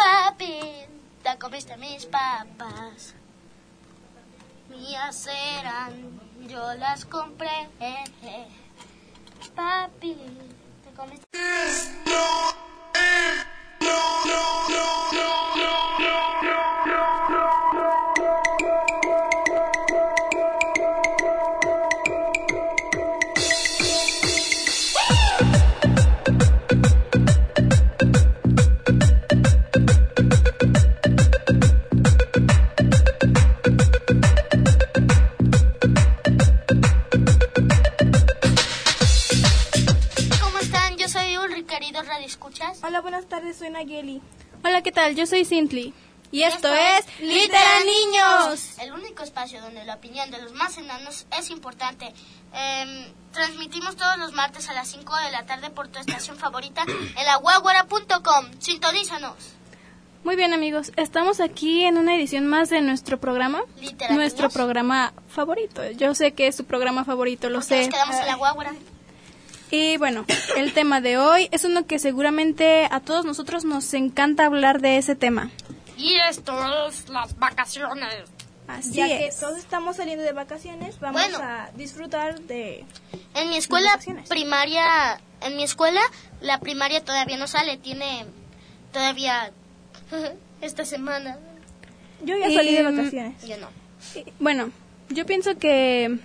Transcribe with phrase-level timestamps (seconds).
[0.00, 0.86] Papi,
[1.22, 3.14] te comiste mis papas.
[4.70, 5.28] Mías
[5.58, 6.18] eran,
[6.48, 7.68] yo las compré.
[9.54, 10.16] Papi,
[10.84, 11.26] te comiste.
[16.14, 16.89] ¿Cómo
[43.00, 44.20] Hola, buenas tardes, soy Nayeli.
[44.62, 45.16] Hola, ¿qué tal?
[45.16, 45.94] Yo soy Cintly.
[46.30, 48.78] Y esto es Litera Niños.
[48.78, 52.12] El único espacio donde la opinión de los más enanos es importante.
[52.52, 56.82] Em, transmitimos todos los martes a las 5 de la tarde por tu estación favorita
[57.16, 58.50] en la guaguara.com.
[58.58, 59.34] Sintonízanos.
[60.22, 60.92] Muy bien, amigos.
[60.96, 63.62] Estamos aquí en una edición más de nuestro programa.
[64.10, 65.90] Nuestro programa favorito.
[65.92, 67.80] Yo sé que es su programa favorito, lo Porque sé.
[67.86, 68.74] Nos quedamos en la guaguara.
[69.70, 70.24] Y bueno,
[70.56, 74.96] el tema de hoy es uno que seguramente a todos nosotros nos encanta hablar de
[74.98, 75.50] ese tema.
[75.96, 76.52] Y esto
[76.88, 78.14] es las vacaciones.
[78.66, 79.38] Así Ya que es.
[79.40, 81.38] todos estamos saliendo de vacaciones, vamos Bueno.
[81.42, 82.84] a disfrutar de...
[83.34, 83.98] En mi escuela
[84.28, 86.00] primaria, en mi escuela
[86.40, 88.26] la primaria todavía no sale, tiene
[88.92, 89.52] todavía
[90.60, 91.38] esta semana.
[92.24, 93.46] Yo ya Y, salí de mm, vacaciones.
[93.46, 93.68] Yo no.
[94.38, 94.70] Bueno,
[95.10, 96.18] yo pienso que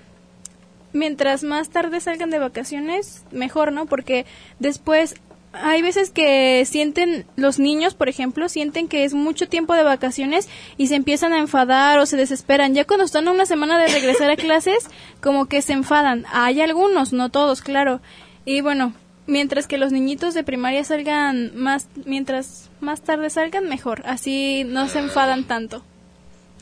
[0.95, 3.85] mientras más tarde salgan de vacaciones, mejor, ¿no?
[3.85, 4.25] Porque
[4.59, 5.15] después
[5.53, 10.49] hay veces que sienten los niños, por ejemplo, sienten que es mucho tiempo de vacaciones
[10.77, 12.73] y se empiezan a enfadar o se desesperan.
[12.73, 14.89] Ya cuando están a una semana de regresar a clases,
[15.21, 16.25] como que se enfadan.
[16.31, 18.01] Hay algunos, no todos, claro.
[18.45, 18.93] Y bueno,
[19.27, 24.01] mientras que los niñitos de primaria salgan más, mientras más tarde salgan, mejor.
[24.05, 25.83] Así no se enfadan tanto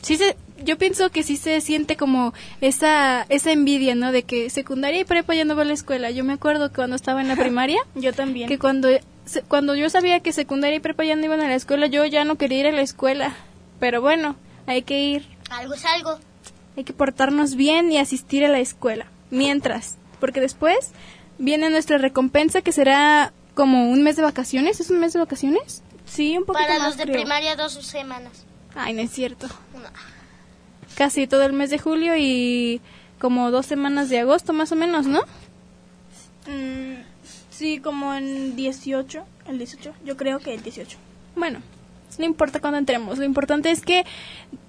[0.04, 4.12] sí se, yo pienso que sí se siente como esa, esa envidia, ¿no?
[4.12, 6.12] De que secundaria y prepa ya no va a la escuela.
[6.12, 8.48] Yo me acuerdo que cuando estaba en la primaria, Yo también.
[8.48, 8.90] que cuando,
[9.48, 12.26] cuando yo sabía que secundaria y prepa ya no iban a la escuela, yo ya
[12.26, 13.36] no quería ir a la escuela.
[13.80, 14.36] Pero bueno,
[14.68, 16.20] hay que ir, Algo es algo.
[16.78, 19.08] hay que portarnos bien y asistir a la escuela.
[19.30, 20.92] Mientras, porque después
[21.38, 24.80] viene nuestra recompensa que será como un mes de vacaciones.
[24.80, 25.84] ¿Es un mes de vacaciones?
[26.06, 27.16] Sí, un poquito Para más, los de creo.
[27.16, 28.32] primaria dos semanas.
[28.76, 29.48] Ay, no es cierto.
[29.74, 29.90] No.
[30.96, 32.82] Casi todo el mes de julio y
[33.20, 35.22] como dos semanas de agosto más o menos, ¿no?
[36.48, 37.02] Mm,
[37.50, 39.94] sí, como en 18, el 18.
[40.04, 40.98] Yo creo que el 18.
[41.36, 41.60] Bueno,
[42.18, 44.06] no importa cuándo entremos, lo importante es que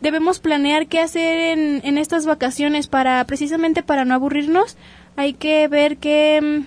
[0.00, 4.76] debemos planear qué hacer en, en estas vacaciones para precisamente para no aburrirnos.
[5.16, 6.62] Hay que ver qué,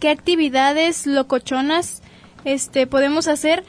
[0.00, 2.02] qué actividades locochonas
[2.44, 3.64] este podemos hacer.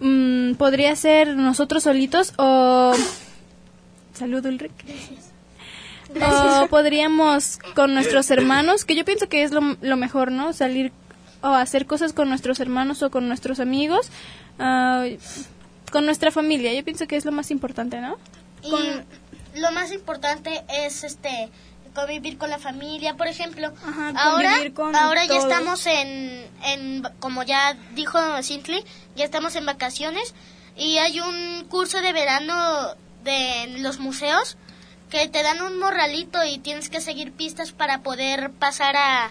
[0.00, 2.92] Mm, podría ser nosotros solitos o
[4.16, 4.72] Salud, Ulrich.
[6.62, 10.52] O podríamos con nuestros hermanos, que yo pienso que es lo, lo mejor, ¿no?
[10.52, 10.92] Salir
[11.42, 14.08] o hacer cosas con nuestros hermanos o con nuestros amigos,
[14.58, 15.04] ah,
[15.90, 16.72] con nuestra familia.
[16.72, 18.16] Yo pienso que es lo más importante, ¿no?
[18.62, 21.50] Y lo más importante es este
[21.94, 23.72] convivir con la familia, por ejemplo.
[23.84, 28.84] Ajá, ahora ya estamos en, en como ya dijo Cintley,
[29.16, 30.34] ya estamos en vacaciones
[30.76, 32.54] y hay un curso de verano
[33.26, 34.56] de los museos
[35.10, 39.30] que te dan un morralito y tienes que seguir pistas para poder pasar a,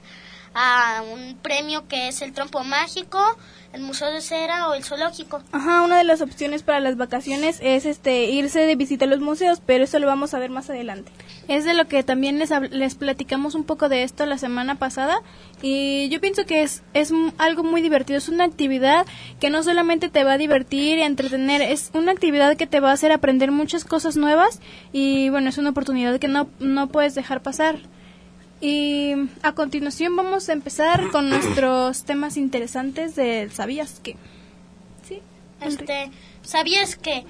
[0.54, 3.20] a un premio que es el trompo mágico,
[3.75, 5.41] el museo de cera o el zoológico.
[5.52, 9.20] Ajá, una de las opciones para las vacaciones es este irse de visita a los
[9.20, 11.11] museos, pero eso lo vamos a ver más adelante.
[11.50, 15.20] Es de lo que también les, les platicamos un poco de esto la semana pasada
[15.61, 19.05] y yo pienso que es, es algo muy divertido, es una actividad
[19.41, 22.91] que no solamente te va a divertir y entretener, es una actividad que te va
[22.91, 24.61] a hacer aprender muchas cosas nuevas
[24.94, 27.79] y bueno, es una oportunidad que no, no puedes dejar pasar.
[28.66, 29.14] Y
[29.44, 34.16] a continuación vamos a empezar con nuestros temas interesantes de ¿Sabías qué?
[35.08, 35.22] Sí.
[35.62, 36.09] Este,
[36.41, 37.26] ¿sabías que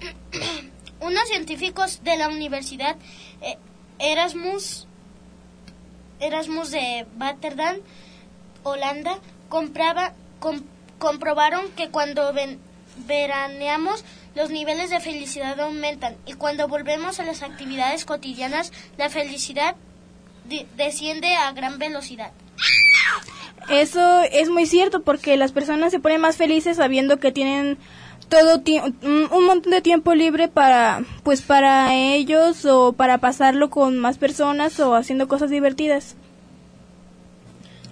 [1.00, 2.96] unos científicos de la Universidad
[3.42, 3.58] eh,
[4.00, 4.88] Erasmus
[6.18, 7.76] Erasmus de Rotterdam,
[8.64, 10.64] Holanda, compraba com-
[10.98, 12.32] comprobaron que cuando
[13.06, 14.04] veraneamos
[14.34, 19.76] los niveles de felicidad aumentan y cuando volvemos a las actividades cotidianas la felicidad
[20.48, 22.32] di- desciende a gran velocidad.
[23.68, 27.78] Eso es muy cierto porque las personas se ponen más felices sabiendo que tienen
[28.28, 28.60] todo
[29.02, 34.78] un montón de tiempo libre para pues para ellos o para pasarlo con más personas
[34.80, 36.14] o haciendo cosas divertidas.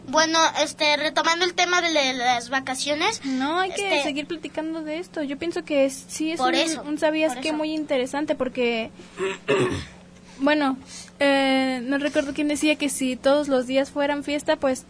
[0.07, 4.83] Bueno, este retomando el tema de la- las vacaciones, No, hay que Este- seguir platicando
[4.83, 5.23] de esto.
[5.23, 7.57] Yo pienso que es- sí es Por un, eso, un sabías por que eso.
[7.57, 8.91] muy interesante porque,
[10.39, 10.77] bueno,
[11.21, 14.85] eh, no recuerdo quién decía que si todos los días fueran fiesta, pues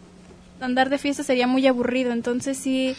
[0.59, 2.11] andar de fiesta sería muy aburrido.
[2.11, 2.95] Entonces sí,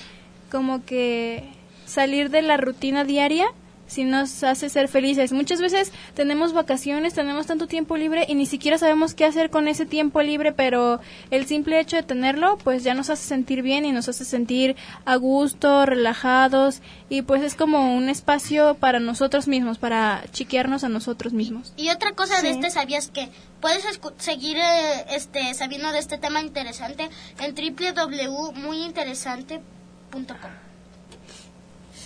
[0.50, 1.44] como que
[1.86, 3.46] salir de la rutina diaria
[3.86, 5.32] sí nos hace ser felices.
[5.32, 9.68] Muchas veces tenemos vacaciones, tenemos tanto tiempo libre y ni siquiera sabemos qué hacer con
[9.68, 11.00] ese tiempo libre, pero
[11.30, 14.76] el simple hecho de tenerlo, pues ya nos hace sentir bien y nos hace sentir
[15.04, 20.88] a gusto, relajados y pues es como un espacio para nosotros mismos, para chiquearnos a
[20.88, 21.72] nosotros mismos.
[21.76, 23.28] Y otra cosa de este, ¿sabías que
[23.60, 27.08] puedes escu- seguir eh, este sabiendo de este tema interesante
[27.40, 30.50] en www.muyinteresante.com?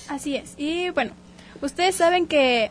[0.08, 0.54] Así es.
[0.56, 1.12] Y bueno,
[1.62, 2.70] ustedes saben que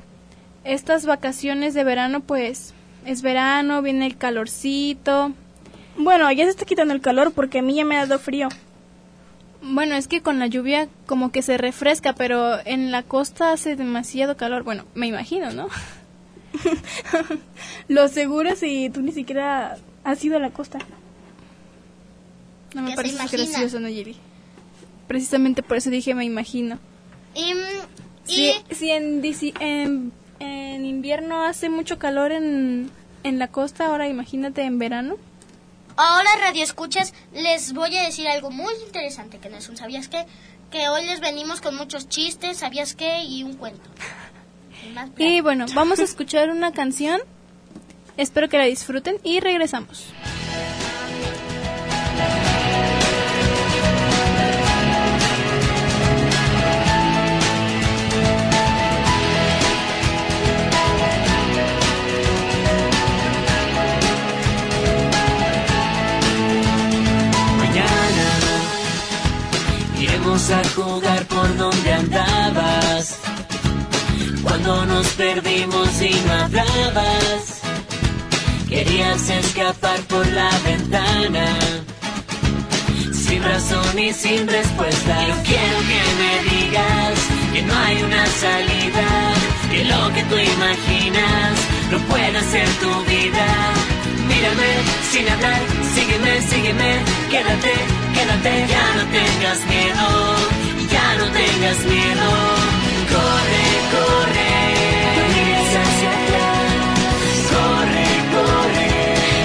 [0.64, 2.74] estas vacaciones de verano, pues
[3.06, 5.32] es verano, viene el calorcito.
[5.98, 8.50] Bueno, ya se está quitando el calor porque a mí ya me ha dado frío.
[9.62, 13.76] Bueno, es que con la lluvia como que se refresca, pero en la costa hace
[13.76, 14.64] demasiado calor.
[14.64, 15.68] Bueno, me imagino, ¿no?
[17.88, 20.80] Lo seguro si tú ni siquiera has ido a la costa.
[22.74, 24.16] No me parece gracioso, Nayeli.
[25.08, 26.80] Precisamente por eso dije me imagino.
[27.36, 27.54] Y,
[28.28, 29.22] y Si, en,
[29.60, 32.92] en, en invierno hace mucho calor en,
[33.24, 35.18] en la costa, ahora imagínate en verano.
[35.98, 40.08] ahora radio escuchas, les voy a decir algo muy interesante que no es un sabías
[40.08, 40.26] qué,
[40.72, 43.90] que hoy les venimos con muchos chistes, sabías qué y un cuento.
[45.18, 47.20] Y Y bueno, vamos a escuchar una canción.
[48.16, 50.06] Espero que la disfruten y regresamos.
[70.48, 73.20] A jugar por donde andabas.
[74.42, 77.60] Cuando nos perdimos y no hablabas,
[78.70, 81.46] querías escapar por la ventana.
[83.12, 85.28] Sin razón y sin respuesta.
[85.28, 87.20] Yo quiero que me digas
[87.54, 89.08] que no hay una salida,
[89.70, 91.54] que lo que tú imaginas
[91.92, 93.48] no puede ser tu vida.
[94.28, 94.72] Mírame
[95.12, 95.62] sin hablar,
[96.20, 97.00] sígueme, sígueme,
[97.30, 97.74] quédate,
[98.14, 100.08] quédate, ya no tengas miedo,
[100.92, 102.30] ya no tengas miedo.
[103.10, 104.54] Corre, corre,
[107.52, 108.90] corre, corre,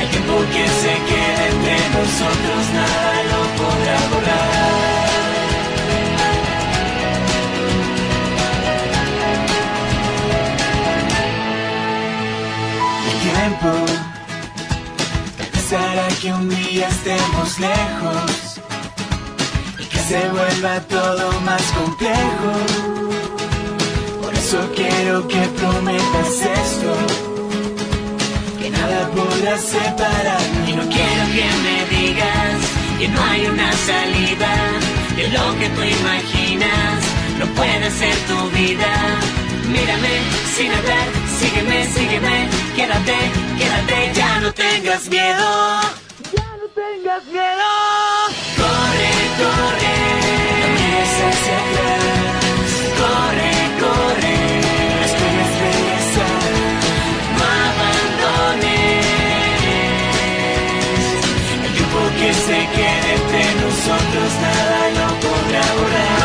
[0.00, 2.62] El tiempo que se quede entre nosotros
[16.20, 18.60] que un día estemos lejos
[19.78, 22.52] y que se vuelva todo más complejo.
[24.20, 26.92] Por eso quiero que prometas esto,
[28.58, 30.68] que nada podrá separarnos.
[30.68, 32.56] Y no quiero que me digas
[32.98, 34.52] que no hay una salida
[35.16, 37.00] de lo que tú imaginas,
[37.38, 38.92] no puede ser tu vida.
[39.68, 40.14] Mírame
[40.54, 41.06] sin hablar,
[41.38, 43.16] sígueme, sígueme, quédate,
[43.56, 45.99] quédate, ya no tengas miedo.
[47.22, 49.94] Corre, corre,
[50.60, 52.42] no mires hacia atrás.
[53.00, 54.36] Corre, corre,
[54.94, 56.52] no esperes regresar.
[57.36, 59.04] No abandones.
[61.62, 66.19] El tiempo que se quede entre nosotros nada lo podrá borrar.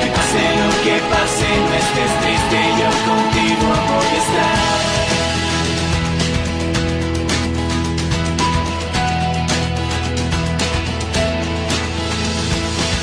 [0.00, 2.60] que pase lo que pase, no estés triste.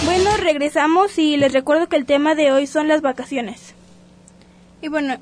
[0.05, 3.75] Bueno, regresamos y les recuerdo que el tema de hoy son las vacaciones.
[4.81, 5.17] Y bueno,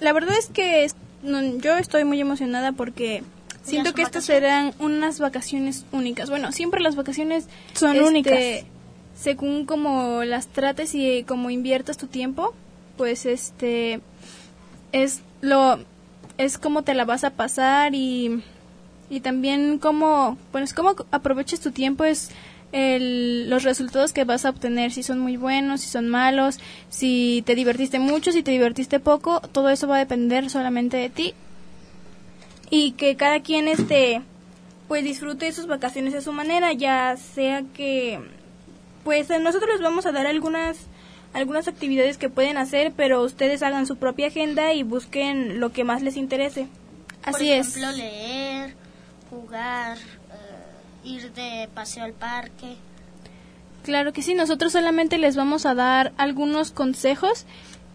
[0.00, 0.86] la verdad es que
[1.22, 3.22] yo estoy muy emocionada porque
[3.64, 6.30] siento que estas serán unas vacaciones únicas.
[6.30, 8.38] Bueno, siempre las vacaciones Son este, únicas.
[9.16, 12.54] Según como las trates y como inviertas tu tiempo,
[12.96, 14.00] pues este
[14.92, 15.78] es lo
[16.36, 18.42] es como te la vas a pasar y
[19.10, 22.30] y también cómo pues cómo aproveches tu tiempo es
[22.72, 27.44] el- los resultados que vas a obtener, si son muy buenos, si son malos, si
[27.46, 31.34] te divertiste mucho, si te divertiste poco, todo eso va a depender solamente de ti.
[32.70, 34.22] Y que cada quien este
[34.88, 38.20] pues disfrute de sus vacaciones a su manera, ya sea que
[39.02, 40.76] pues nosotros les vamos a dar algunas
[41.32, 45.82] algunas actividades que pueden hacer, pero ustedes hagan su propia agenda y busquen lo que
[45.84, 46.68] más les interese.
[47.24, 47.96] Por Así ejemplo, es.
[47.96, 48.74] leer,
[49.30, 52.76] jugar, eh, ir de paseo al parque.
[53.82, 57.46] Claro que sí, nosotros solamente les vamos a dar algunos consejos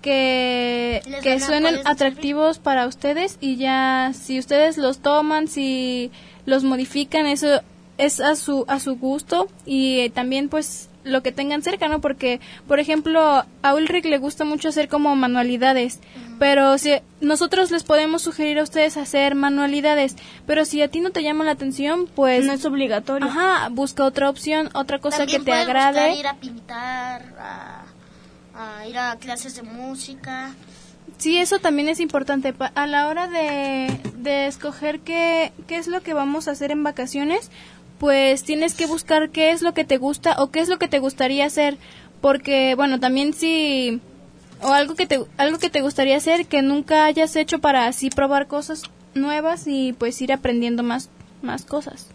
[0.02, 6.12] que, que suenen atractivos para ustedes y ya si ustedes los toman, si
[6.46, 7.62] los modifican, eso
[7.98, 12.02] es a su a su gusto y eh, también pues lo que tengan cerca, ¿no?
[12.02, 16.00] Porque, por ejemplo, a Ulrich le gusta mucho hacer como manualidades,
[16.40, 20.16] pero si nosotros les podemos sugerir a ustedes hacer manualidades,
[20.46, 23.28] pero si a ti no te llama la atención, pues no es obligatorio.
[23.28, 26.16] Ajá, busca otra opción, otra cosa También que te agrade.
[26.16, 27.84] ir a pintar, a,
[28.60, 30.54] a ir a clases de música.
[31.18, 32.54] Sí, eso también es importante.
[32.76, 36.84] A la hora de, de escoger qué, qué es lo que vamos a hacer en
[36.84, 37.52] vacaciones,
[38.00, 40.88] pues tienes que buscar qué es lo que te gusta o qué es lo que
[40.88, 41.78] te gustaría hacer.
[42.22, 44.02] Porque, bueno, también si...
[44.62, 48.10] O algo que te, algo que te gustaría hacer que nunca hayas hecho para así
[48.10, 51.10] probar cosas nuevas y pues ir aprendiendo más,
[51.42, 52.08] más cosas.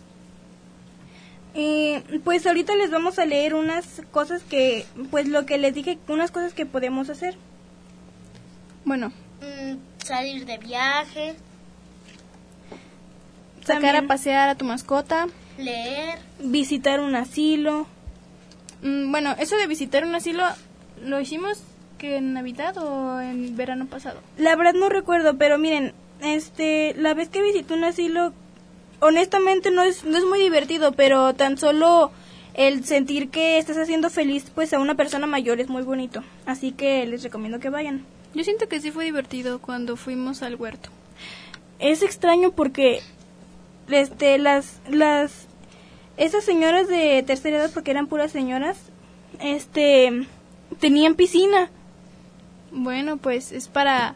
[1.54, 5.98] Y pues ahorita les vamos a leer unas cosas que, pues lo que les dije,
[6.08, 7.36] unas cosas que podemos hacer.
[8.84, 11.34] Bueno, Mm, salir de viaje,
[13.60, 15.26] sacar También- a pasear a tu mascota.
[15.58, 16.18] leer.
[16.40, 17.86] Visitar un asilo.
[18.82, 20.42] Mm, Bueno, eso de visitar un asilo
[21.04, 21.62] lo hicimos
[21.98, 24.20] que en Navidad o en verano pasado.
[24.38, 28.32] La verdad no recuerdo, pero miren, este, la vez que visité un asilo,
[29.00, 32.10] honestamente no es, no es muy divertido, pero tan solo
[32.54, 36.22] el sentir que estás haciendo feliz pues a una persona mayor es muy bonito.
[36.46, 38.04] Así que les recomiendo que vayan.
[38.34, 40.90] Yo siento que sí fue divertido cuando fuimos al huerto.
[41.78, 43.00] Es extraño porque
[43.88, 45.46] este las las
[46.16, 48.78] esas señoras de tercera edad porque eran puras señoras,
[49.40, 50.26] este
[50.80, 51.70] tenían piscina.
[52.70, 54.14] Bueno, pues es para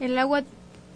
[0.00, 0.44] el agua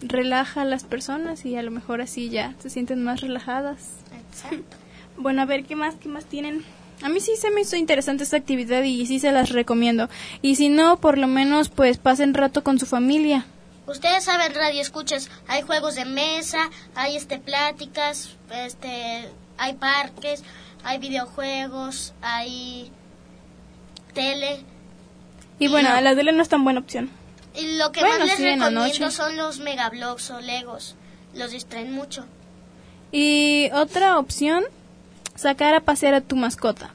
[0.03, 3.97] relaja a las personas y a lo mejor así ya se sienten más relajadas.
[4.31, 4.77] Exacto.
[5.17, 6.65] Bueno, a ver qué más qué más tienen.
[7.03, 10.09] A mí sí se me hizo interesante esta actividad y sí se las recomiendo.
[10.41, 13.45] Y si no, por lo menos pues pasen rato con su familia.
[13.87, 19.29] Ustedes saben, radio escuchas, hay juegos de mesa, hay este pláticas, este
[19.59, 20.43] hay parques,
[20.85, 22.91] hay videojuegos, hay
[24.15, 24.65] tele.
[25.59, 27.11] Y bueno, la tele no es tan buena opción.
[27.55, 30.95] Lo que Bueno, más les sí, recomiendo son los megablogs o legos.
[31.35, 32.27] Los distraen mucho.
[33.13, 34.65] Y otra opción,
[35.35, 36.95] sacar a pasear a tu mascota.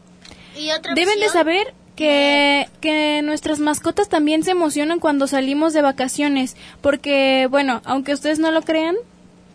[0.57, 5.81] Y otra Deben de saber que, que nuestras mascotas también se emocionan cuando salimos de
[5.81, 8.95] vacaciones, porque, bueno, aunque ustedes no lo crean,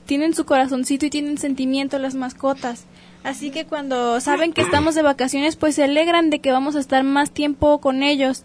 [0.07, 2.85] tienen su corazoncito y tienen sentimiento las mascotas.
[3.23, 6.80] Así que cuando saben que estamos de vacaciones, pues se alegran de que vamos a
[6.80, 8.45] estar más tiempo con ellos.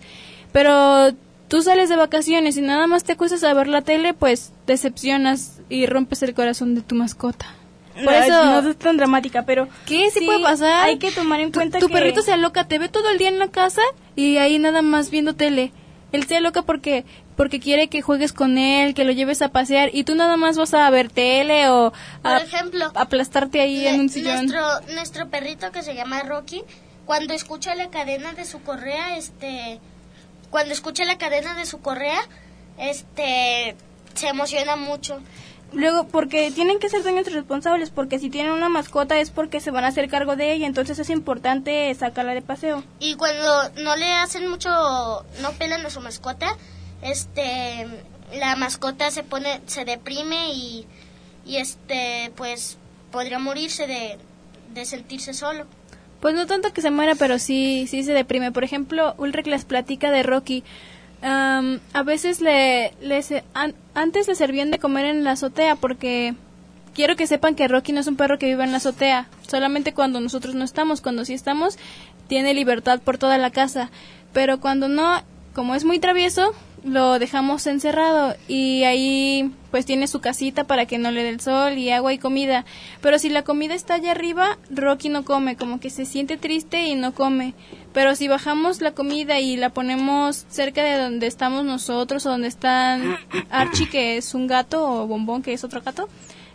[0.51, 1.13] Pero
[1.47, 5.59] tú sales de vacaciones y nada más te acuestas a ver la tele, pues decepcionas
[5.69, 7.45] y rompes el corazón de tu mascota.
[8.03, 10.09] Por Ay, eso, no es tan dramática, pero ¿Qué?
[10.11, 10.83] ¿Sí, Sí, puede pasar?
[10.85, 13.17] hay que tomar en Tu- cuenta tu que- perrito se aloca, te ve todo el
[13.17, 13.81] día en la casa
[14.17, 15.71] y ahí nada más viendo tele.
[16.11, 17.05] Él se aloca porque
[17.37, 20.55] porque quiere que juegues con él, que lo lleves a pasear y tú nada más
[20.57, 24.45] vas a ver tele o Por a ejemplo, aplastarte ahí en un sillón.
[24.47, 26.63] Nuestro, nuestro perrito que se llama Rocky,
[27.05, 29.81] cuando escucha la cadena de su correa, este,
[30.55, 32.21] cuando escucha la cadena de su correa,
[32.77, 33.75] este,
[34.13, 35.19] se emociona mucho.
[35.73, 39.69] Luego, porque tienen que ser dueños responsables, porque si tienen una mascota es porque se
[39.71, 42.85] van a hacer cargo de ella, entonces es importante sacarla de paseo.
[43.01, 44.69] Y cuando no le hacen mucho,
[45.41, 46.55] no pelan a su mascota,
[47.01, 47.85] este,
[48.33, 50.87] la mascota se pone, se deprime y,
[51.45, 52.77] y este, pues,
[53.11, 54.17] podría morirse de,
[54.73, 55.65] de sentirse solo.
[56.25, 58.51] Pues no tanto que se muera, pero sí sí se deprime.
[58.51, 60.63] Por ejemplo, Ulrich les platica de Rocky.
[61.21, 65.75] Am, a veces le, le se- an- antes le servían de comer en la azotea
[65.75, 66.33] porque
[66.95, 69.27] quiero que sepan que Rocky no es un perro que vive en la azotea.
[69.47, 71.77] Solamente cuando nosotros no estamos, cuando sí estamos,
[72.27, 73.91] tiene libertad por toda la casa.
[74.33, 75.21] Pero cuando no,
[75.53, 76.53] como es muy travieso,
[76.85, 81.41] lo dejamos encerrado y ahí pues tiene su casita para que no le dé el
[81.41, 82.63] sol y agua y comida.
[83.01, 86.83] Pero si la comida está allá arriba, Rocky no come, como que se siente triste
[86.83, 87.55] y no come.
[87.91, 92.47] Pero si bajamos la comida y la ponemos cerca de donde estamos nosotros o donde
[92.47, 93.17] están
[93.49, 96.07] Archie, que es un gato, o Bombón, que es otro gato,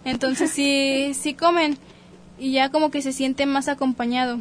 [0.05, 1.77] entonces sí, sí comen
[2.39, 4.39] y ya como que se siente más acompañado.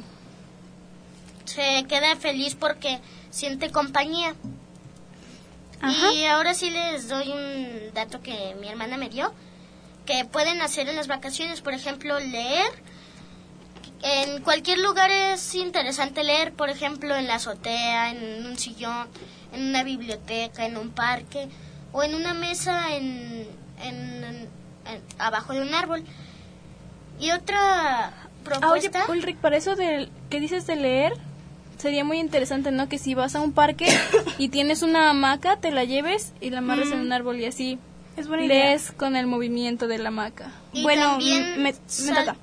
[1.46, 3.00] Se queda feliz porque
[3.32, 4.36] siente compañía.
[5.82, 6.14] Ajá.
[6.14, 9.34] Y ahora sí les doy un dato que mi hermana me dio,
[10.06, 12.72] que pueden hacer en las vacaciones, por ejemplo, leer.
[14.02, 19.08] En cualquier lugar es interesante leer, por ejemplo, en la azotea, en un sillón,
[19.54, 21.50] en una biblioteca, en un parque
[21.92, 23.46] o en una mesa en,
[23.84, 24.48] en-
[24.86, 26.04] en- abajo de un árbol.
[27.20, 28.14] Y otra Ah,
[28.72, 29.06] oye, propuesta...
[29.10, 31.14] Ulrich, para eso de, que dices de leer,
[31.80, 32.88] sería muy interesante, ¿no?
[32.88, 33.88] Que si vas a un parque
[34.38, 37.80] y tienes una hamaca, te la lleves y la amarres en un árbol y así
[38.18, 38.66] Es buena idea.
[38.68, 40.52] lees con el movimiento de la hamaca.
[40.74, 42.36] y bueno, me- me toca.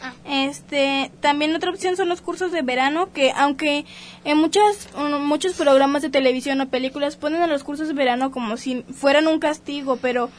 [0.00, 0.12] Ah.
[0.24, 3.84] Este, también otra opción son los cursos de verano, que aunque
[4.24, 4.88] en muchas,
[5.20, 9.26] muchos programas de televisión o películas ponen a los cursos de verano como si fueran
[9.26, 10.30] un castigo, pero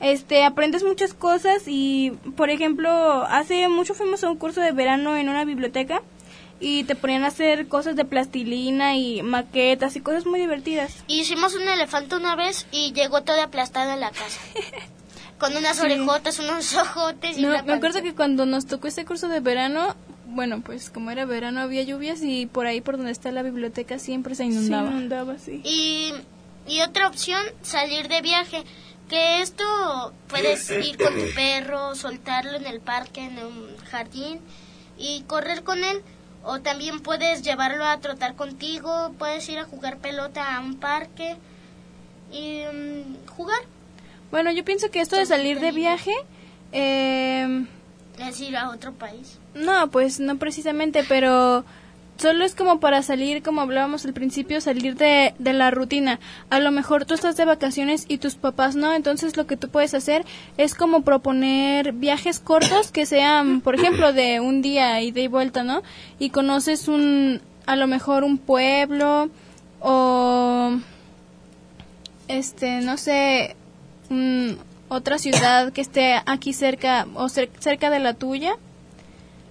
[0.00, 5.16] este, aprendes muchas cosas y, por ejemplo, hace mucho fuimos a un curso de verano
[5.16, 6.02] en una biblioteca
[6.60, 10.94] y te ponían a hacer cosas de plastilina y maquetas y cosas muy divertidas.
[11.06, 14.40] Hicimos un elefante una vez y llegó todo aplastado en la casa.
[15.38, 19.04] Con unas orejotas, unos ojotes y No, una me acuerdo que cuando nos tocó este
[19.04, 19.94] curso de verano,
[20.24, 23.98] bueno, pues como era verano había lluvias y por ahí por donde está la biblioteca
[23.98, 24.88] siempre se inundaba.
[24.88, 25.60] Sí, inundaba, sí.
[25.62, 26.12] Y,
[26.66, 28.64] y otra opción, salir de viaje.
[29.10, 29.62] Que esto
[30.26, 34.40] puedes ir con tu perro, soltarlo en el parque, en un jardín
[34.98, 36.02] y correr con él.
[36.48, 41.36] O también puedes llevarlo a trotar contigo, puedes ir a jugar pelota a un parque
[42.32, 43.58] y mm, jugar.
[44.30, 46.12] Bueno, yo pienso que esto de salir de viaje,
[46.70, 47.66] eh,
[48.18, 49.38] Es ir a otro país.
[49.54, 51.64] no, pues no precisamente, pero
[52.16, 56.18] solo es como para salir, como hablábamos al principio, salir de, de la rutina.
[56.50, 59.68] A lo mejor tú estás de vacaciones y tus papás no, entonces lo que tú
[59.68, 60.24] puedes hacer
[60.56, 65.62] es como proponer viajes cortos que sean, por ejemplo, de un día y de vuelta,
[65.62, 65.82] ¿no?
[66.18, 69.28] Y conoces un, a lo mejor un pueblo
[69.80, 70.72] o,
[72.28, 73.56] este, no sé,
[74.88, 78.54] otra ciudad que esté aquí cerca o cer- cerca de la tuya.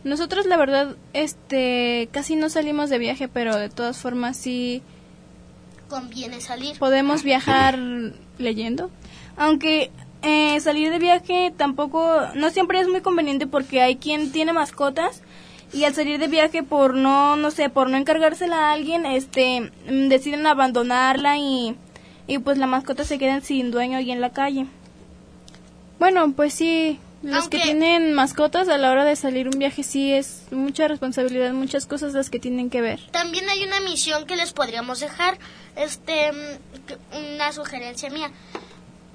[0.06, 4.84] Nosotros la verdad este casi no salimos de viaje, pero de todas formas sí
[5.90, 6.78] Conviene salir.
[6.78, 7.78] podemos viajar
[8.38, 8.92] leyendo.
[9.36, 9.92] Aunque
[10.22, 15.24] eh, salir de viaje tampoco, no siempre es muy conveniente porque hay quien tiene mascotas
[15.74, 19.72] y al salir de viaje por no, no sé, por no encargársela a alguien, este,
[19.88, 21.76] deciden abandonarla y,
[22.28, 24.68] y pues la mascota se queda sin dueño y en la calle.
[25.98, 29.84] Bueno, pues sí, los que Aunque- tienen mascotas a la hora de salir un viaje
[29.84, 33.00] sí es mucha responsabilidad, muchas cosas las que tienen que ver.
[33.12, 35.38] También hay una misión que les podríamos dejar,
[35.76, 36.98] este, mm, que-
[37.36, 38.32] una sugerencia mía.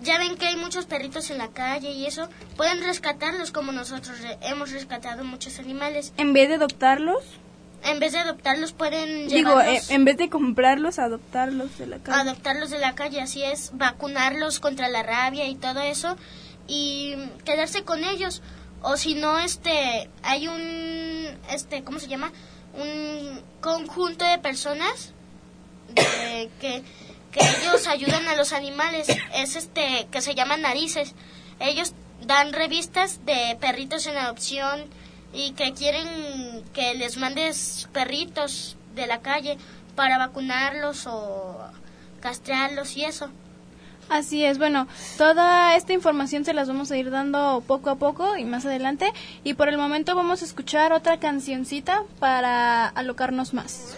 [0.03, 4.17] Ya ven que hay muchos perritos en la calle y eso, pueden rescatarlos como nosotros
[4.41, 6.13] hemos rescatado muchos animales.
[6.17, 7.23] En vez de adoptarlos,
[7.83, 11.99] En vez de adoptarlos pueden digo, eh, llevarlos, en vez de comprarlos, adoptarlos de la
[11.99, 12.21] calle.
[12.21, 16.17] adoptarlos de la calle, así es, vacunarlos contra la rabia y todo eso
[16.71, 18.43] y quedarse con ellos.
[18.83, 22.33] O si no, este, hay un, este, ¿cómo se llama?
[22.75, 25.13] Un conjunto de personas
[25.89, 26.83] de- que,
[27.33, 29.09] que ellos ayudan a los animales.
[29.35, 31.15] Es este, que se llaman narices.
[31.59, 31.93] Ellos
[32.25, 34.85] dan revistas de perritos en adopción
[35.33, 39.59] y que quieren que les mandes perritos de la calle
[39.97, 41.59] para vacunarlos o
[42.21, 43.29] castrarlos y eso.
[44.11, 48.37] Así es, bueno, toda esta información se las vamos a ir dando poco a poco
[48.37, 49.13] y más adelante.
[49.45, 53.97] Y por el momento vamos a escuchar otra cancioncita para alocarnos más.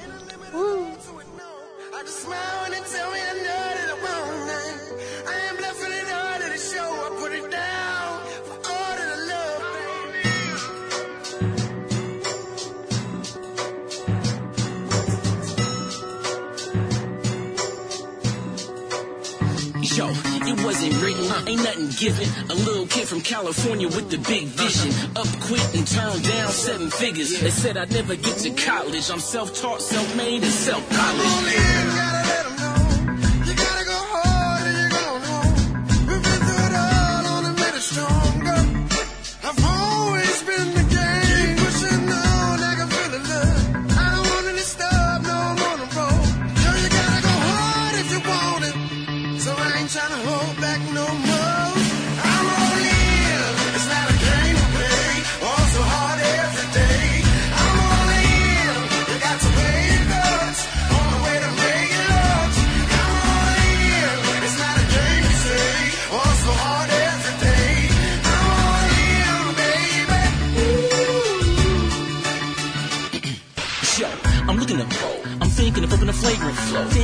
[21.52, 22.28] Ain't nothing given.
[22.50, 24.90] A little kid from California with the big vision.
[25.16, 27.40] Up quit and turned down seven figures.
[27.40, 29.10] They said I'd never get to college.
[29.10, 31.36] I'm self-taught, self-made, and self-polished.
[31.36, 32.21] Only you gotta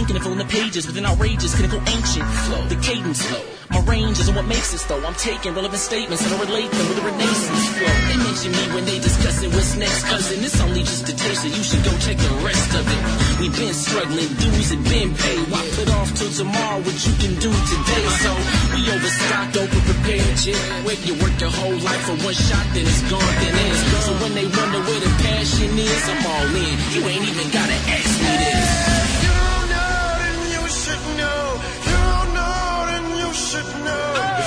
[0.09, 2.65] Thinking of filling the pages with an outrageous, clinical ancient flow.
[2.73, 3.45] The cadence flow.
[3.69, 5.05] My range isn't what makes this though.
[5.05, 7.93] I'm taking relevant statements and I relate them with a renaissance flow.
[8.09, 10.41] They mention me when they discussing what's next, cousin.
[10.41, 13.01] It's only just a taste, so you should go check the rest of it.
[13.37, 15.45] We've been struggling, dues have been paid.
[15.53, 18.07] Why put off till tomorrow what you can do today?
[18.25, 18.33] So
[18.73, 20.57] we overstocked, over prepared, yeah.
[20.89, 24.05] Where you work your whole life for one shot, then it's gone, then it's gone.
[24.09, 26.77] So when they wonder where the passion is, I'm all in.
[26.97, 28.78] You ain't even gotta ask me this.
[31.17, 31.43] Know.
[31.93, 32.03] You
[32.35, 34.38] know, then you should know.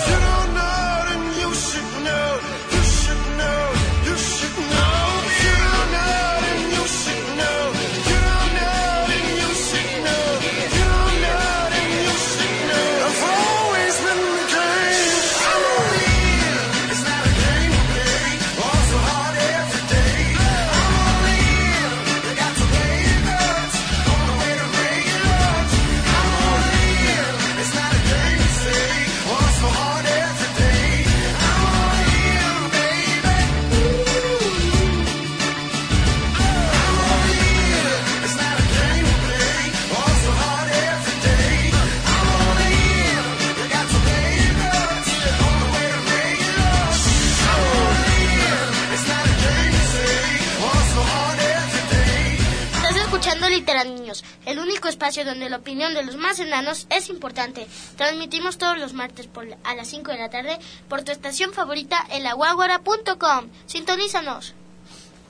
[53.62, 57.68] Literal Niños, el único espacio donde la opinión de los más enanos es importante.
[57.96, 60.58] Transmitimos todos los martes por, la- a las 5 de la tarde
[60.90, 63.46] por tu estación favorita, elaguaguara.com.
[63.68, 64.56] Sintonízanos.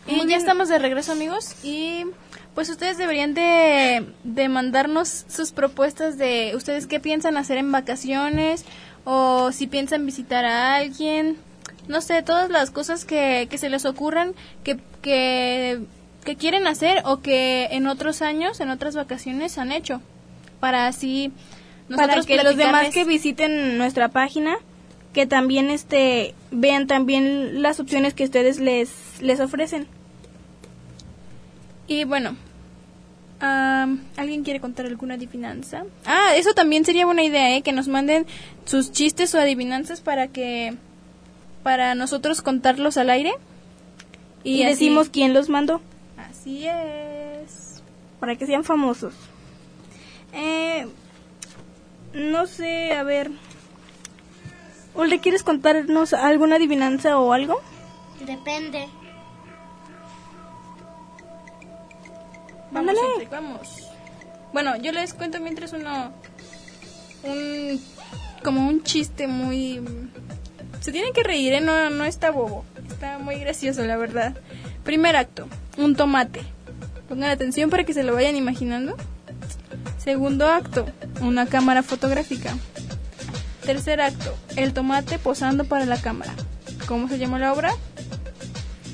[0.08, 1.56] Y ya estamos de regreso, amigos.
[1.63, 2.06] Y
[2.56, 8.63] pues ustedes deberían de, de mandarnos sus propuestas de ustedes qué piensan hacer en vacaciones
[9.04, 11.38] o si piensan visitar a alguien.
[11.88, 15.82] No sé, todas las cosas que, que se les ocurran que, que,
[16.23, 20.01] que quieren hacer o que en otros años, en otras vacaciones han hecho.
[20.60, 21.31] Para así
[21.89, 24.55] para nosotros que los demás que visiten nuestra página
[25.13, 28.89] que también este vean también las opciones que ustedes les
[29.21, 29.88] les ofrecen
[31.88, 32.38] Y bueno,
[33.41, 35.84] ¿alguien quiere contar alguna adivinanza?
[36.05, 37.63] Ah, eso también sería buena idea, ¿eh?
[37.63, 38.25] Que nos manden
[38.65, 40.75] sus chistes o adivinanzas para que...
[41.63, 43.34] para nosotros contarlos al aire.
[44.45, 45.81] y, decimos quién los mandó
[46.41, 47.84] Así es.
[48.19, 49.13] para que sean famosos
[50.34, 50.88] eh,
[52.13, 53.30] no sé a ver
[54.95, 57.62] Ulde, ¿quieres contarnos alguna adivinanza o algo?
[58.25, 58.89] Depende.
[62.71, 62.95] Vamos.
[62.95, 63.88] Cinti, vamos.
[64.51, 66.12] Bueno, yo les cuento mientras uno...
[67.23, 67.82] Un...
[68.43, 69.82] como un chiste muy...
[70.82, 71.62] Se tienen que reír, ¿eh?
[71.62, 72.65] No, no está bobo.
[72.89, 74.36] Está muy gracioso, la verdad.
[74.84, 76.41] Primer acto, un tomate.
[77.10, 78.95] Pongan atención para que se lo vayan imaginando.
[79.97, 80.86] Segundo acto,
[81.21, 82.55] una cámara fotográfica.
[83.63, 86.34] Tercer acto, el tomate posando para la cámara.
[86.88, 87.73] ¿Cómo se llama la obra?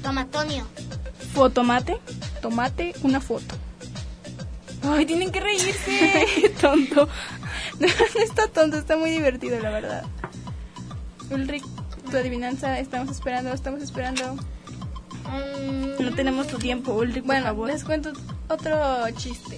[0.03, 0.67] Tomatonio.
[1.33, 1.97] Fotomate.
[2.41, 3.55] Tomate, una foto.
[4.83, 6.51] Ay, tienen que reírse.
[6.61, 7.07] tonto.
[7.79, 10.03] No, no está tonto, está muy divertido, la verdad.
[11.29, 11.63] Ulrich,
[12.09, 14.35] tu adivinanza, estamos esperando, estamos esperando.
[15.31, 17.67] Mm, No tenemos tu tiempo, Ulrich, por Bueno, favor.
[17.69, 18.13] les cuento
[18.47, 19.57] otro chiste.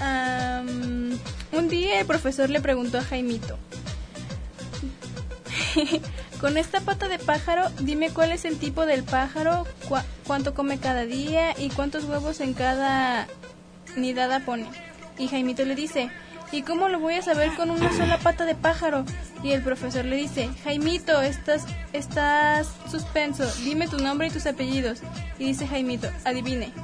[0.00, 1.18] Am,
[1.52, 3.58] un día el profesor le preguntó a Jaimito.
[6.40, 9.64] Con esta pata de pájaro, dime cuál es el tipo del pájaro,
[10.26, 13.28] cuánto come cada día y cuántos huevos en cada
[13.96, 14.66] nidada pone.
[15.18, 16.10] Y Jaimito le dice,
[16.52, 19.04] ¿y cómo lo voy a saber con una sola pata de pájaro?
[19.42, 25.00] Y el profesor le dice, Jaimito, estás, estás suspenso, dime tu nombre y tus apellidos.
[25.38, 26.72] Y dice Jaimito, adivine.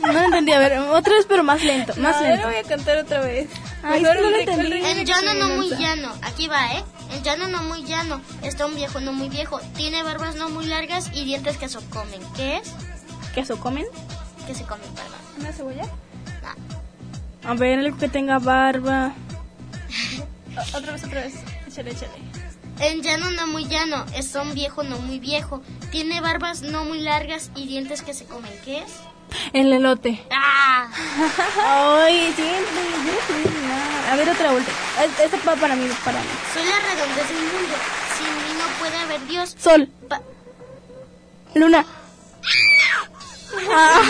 [0.00, 2.46] No lo entendí, a ver, otra vez pero más lento, más No, yo lento.
[2.46, 3.48] lo voy a cantar otra vez.
[3.82, 4.86] Ay, Mejor es que no lo entendí.
[4.86, 6.84] En llano que no muy llano, aquí va, ¿eh?
[7.12, 10.64] En llano no muy llano, está un viejo no muy viejo, tiene barbas no muy
[10.66, 12.20] largas y dientes que se comen.
[12.34, 12.72] ¿Qué es?
[13.34, 13.84] ¿Queso comen?
[14.46, 15.20] Que se comen, perdón.
[15.40, 15.84] ¿Una cebolla?
[17.46, 19.12] A ver, algo que tenga barba.
[20.74, 21.34] Otra vez, otra vez.
[21.68, 22.12] Échale, échale.
[22.80, 27.00] En llano no muy llano, está un viejo no muy viejo, tiene barbas no muy
[27.00, 28.52] largas y dientes que se comen.
[28.64, 28.92] ¿Qué es?
[29.52, 30.22] El elote.
[30.30, 30.88] ¡Ah!
[32.06, 32.34] Ay,
[33.68, 34.12] nada.
[34.12, 34.70] A ver, otra vuelta.
[35.04, 36.26] Es- Esta va para mí, para mí.
[36.54, 37.74] Soy la redondez del mundo,
[38.16, 39.54] sin mí no puede haber Dios.
[39.58, 40.22] Sol, Pa-
[41.54, 41.84] luna.
[43.70, 44.02] Ah,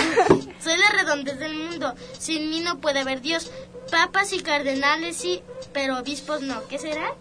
[0.67, 3.53] Soy la redondez del mundo, sin mí no puede haber Dios.
[3.89, 5.41] Papas y cardenales sí,
[5.73, 6.67] pero obispos no.
[6.67, 7.15] ¿Qué será?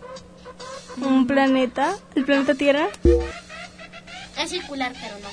[0.97, 1.95] un planeta.
[2.15, 2.88] El planeta Tierra.
[4.39, 5.29] Es circular, pero no.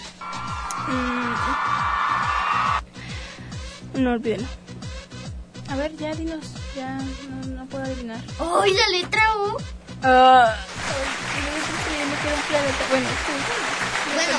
[4.02, 4.46] No olvídelo.
[5.70, 6.44] A ver, ya dinos.
[6.76, 8.20] Ya no, no puedo adivinar.
[8.38, 9.56] ¡Uy, la letra U!
[10.02, 10.52] Ay,
[12.10, 12.84] me queda un planeta.
[12.90, 13.91] Bueno, sí.
[14.14, 14.38] Bueno,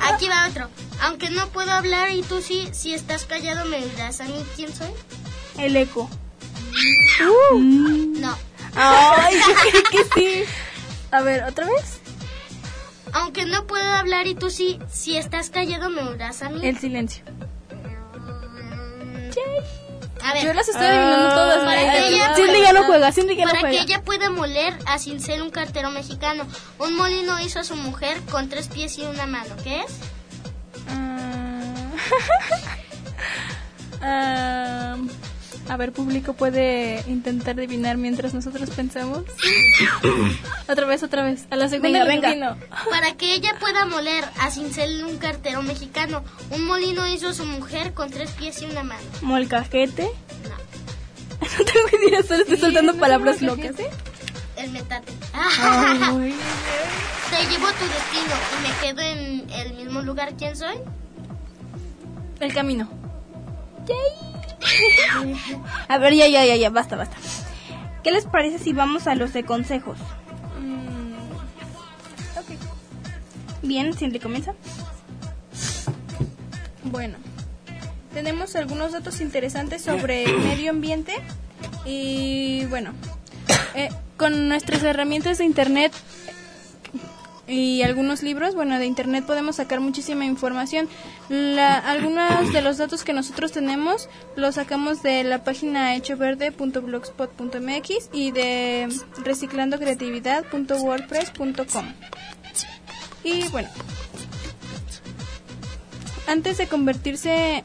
[0.00, 0.68] aquí va otro.
[1.00, 4.74] Aunque no puedo hablar y tú sí, si estás callado me dirás a mí quién
[4.74, 4.90] soy.
[5.58, 6.08] El eco.
[7.58, 8.36] No.
[8.74, 10.44] Ay, yo creí que sí.
[11.10, 12.00] A ver, ¿otra vez?
[13.12, 16.66] Aunque no puedo hablar y tú sí, si estás callado me dirás a mí.
[16.66, 17.24] El silencio.
[20.24, 20.44] A ver.
[20.44, 21.58] Yo las estoy adivinando todas.
[21.64, 21.92] para María.
[21.92, 23.82] que ella- Cindy ya no juega, Cindy ya no Para que juega.
[23.82, 26.46] ella pueda moler a sin ser un cartero mexicano.
[26.78, 29.54] Un molino hizo a su mujer con tres pies y una mano.
[29.64, 29.92] ¿Qué es?
[34.00, 34.96] Ah,
[35.68, 39.24] a ver, público puede intentar adivinar mientras nosotros pensamos.
[40.68, 41.46] otra vez, otra vez.
[41.50, 42.56] A la segunda Venga, venga.
[42.90, 46.24] Para que ella pueda moler a sin ser un cartero mexicano.
[46.50, 49.02] Un molino hizo a su mujer con tres pies y una mano.
[49.22, 50.04] Molcajete.
[50.04, 50.62] No.
[51.58, 53.56] No tengo idea, solo estoy soltando palabras ¿no?
[53.56, 53.74] locas.
[54.56, 55.12] El metate.
[55.32, 55.98] Ay,
[57.30, 60.34] Te llevo a tu destino y me quedo en el mismo lugar.
[60.36, 60.76] ¿Quién soy?
[62.42, 62.88] el camino.
[65.88, 67.16] A ver, ya, ya, ya, ya, basta, basta.
[68.02, 69.98] ¿Qué les parece si vamos a los de consejos?
[70.60, 71.12] Mm,
[73.66, 74.54] Bien, Cindy comienza.
[76.84, 77.16] Bueno,
[78.12, 81.12] tenemos algunos datos interesantes sobre el medio ambiente
[81.84, 82.92] y bueno,
[83.74, 85.92] eh, con nuestras herramientas de internet
[87.48, 90.88] y algunos libros, bueno, de internet podemos sacar muchísima información.
[91.28, 98.30] La, algunos de los datos que nosotros tenemos los sacamos de la página hechoverde.blogspot.mx y
[98.30, 98.88] de
[99.24, 101.92] reciclandocreatividad.wordpress.com.
[103.24, 103.68] Y bueno,
[106.26, 107.64] antes de convertirse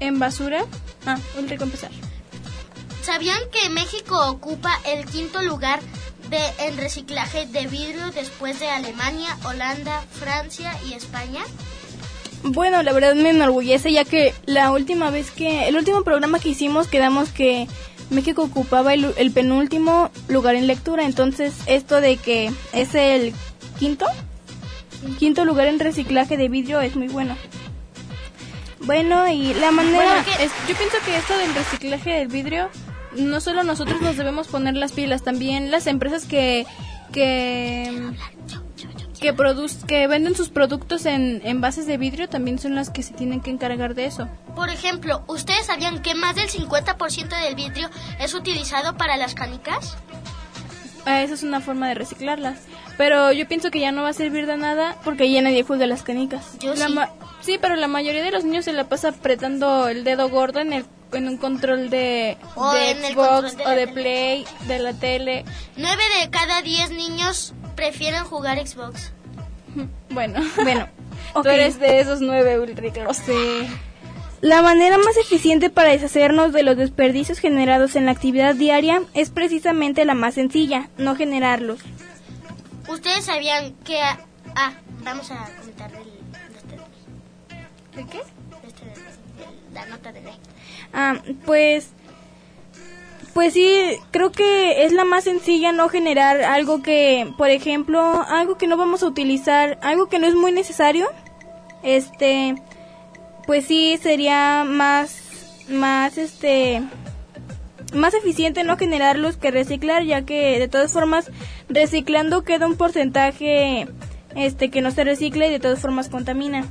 [0.00, 0.64] en basura,
[1.06, 1.90] ah, Ulrico empezar.
[3.02, 5.80] ¿Sabían que México ocupa el quinto lugar
[6.30, 11.42] de, en reciclaje de vidrio después de Alemania, Holanda, Francia y España?
[12.42, 16.50] Bueno, la verdad me enorgullece ya que la última vez que, el último programa que
[16.50, 17.66] hicimos quedamos que
[18.10, 23.32] México ocupaba el, el penúltimo lugar en lectura, entonces esto de que es el
[23.78, 24.06] quinto,
[25.18, 27.34] quinto lugar en reciclaje de vidrio es muy bueno.
[28.80, 29.96] Bueno, y la manera...
[30.22, 32.68] Bueno, es- yo pienso que esto del reciclaje del vidrio,
[33.16, 36.66] no solo nosotros nos debemos poner las pilas, también las empresas que
[37.12, 38.12] que
[39.20, 39.34] que,
[39.86, 43.50] que venden sus productos en envases de vidrio también son las que se tienen que
[43.50, 44.28] encargar de eso.
[44.54, 47.88] Por ejemplo, ¿ustedes sabían que más del 50% del vidrio
[48.20, 49.96] es utilizado para las canicas?
[51.06, 52.60] Ah, Esa es una forma de reciclarlas.
[52.96, 55.86] Pero yo pienso que ya no va a servir de nada Porque ya nadie juega
[55.86, 56.58] las canicas.
[56.60, 56.94] Yo La sí.
[57.40, 60.72] sí, pero la mayoría de los niños se la pasa apretando el dedo gordo en,
[60.72, 60.84] el,
[61.16, 63.92] en un control de, O de en el Xbox control de o de tele.
[63.92, 65.44] Play, de la tele.
[65.76, 69.12] Nueve de cada diez niños prefieren jugar Xbox.
[70.10, 70.88] Bueno, Bueno,
[71.34, 71.42] ok.
[71.42, 73.66] tú eres de esos nueve, Ulrich, lo sé.
[74.40, 79.30] La manera más eficiente para deshacernos de los desperdicios generados en la actividad diaria es
[79.30, 81.80] precisamente la más sencilla, no generarlos.
[82.88, 83.98] ¿Ustedes sabían que...
[84.54, 88.18] Ah, vamos a comentar del, de este- ¿De qué?
[88.68, 88.92] este-
[89.72, 90.34] la nota de ley.
[90.94, 91.88] Ah, pues,
[93.34, 98.56] pues sí, creo que es la más sencilla no generar algo que, por ejemplo, algo
[98.56, 101.08] que no vamos a utilizar, algo que no es muy necesario.
[101.82, 102.54] Este,
[103.44, 106.80] pues sí sería más, más, este,
[107.92, 111.30] más eficiente no generarlos que reciclar, ya que de todas formas
[111.68, 113.88] reciclando queda un porcentaje,
[114.36, 116.68] este, que no se recicla y de todas formas contamina.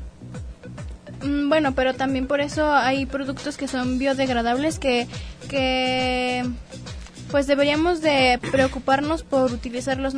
[1.24, 5.08] Mm, Bueno, pero también por eso hay productos que son biodegradables que,
[5.50, 6.44] que
[7.34, 10.14] pues deberíamos de preocuparnos por utilizarlos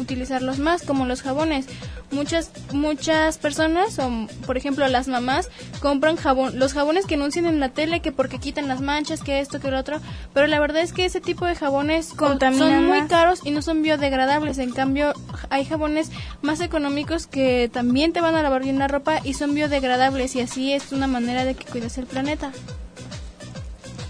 [0.00, 1.66] utilizarlos más como los jabones.
[2.10, 4.10] Muchas muchas personas o
[4.46, 5.50] por ejemplo las mamás
[5.82, 9.40] compran jabón los jabones que anuncian en la tele que porque quitan las manchas, que
[9.40, 10.00] esto, que lo otro,
[10.32, 13.82] pero la verdad es que ese tipo de jabones son muy caros y no son
[13.82, 14.56] biodegradables.
[14.56, 15.12] En cambio,
[15.50, 19.54] hay jabones más económicos que también te van a lavar bien la ropa y son
[19.54, 22.52] biodegradables y así es una manera de que cuides el planeta.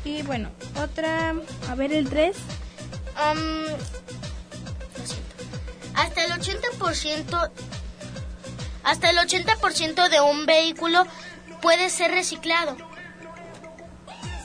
[0.05, 0.51] Y bueno,
[0.83, 1.35] otra...
[1.69, 2.37] A ver el 3.
[3.17, 5.37] Am, lo siento.
[5.95, 7.51] Hasta el 80%
[8.85, 11.07] hasta el 80% de un vehículo
[11.63, 12.77] puede ser reciclado.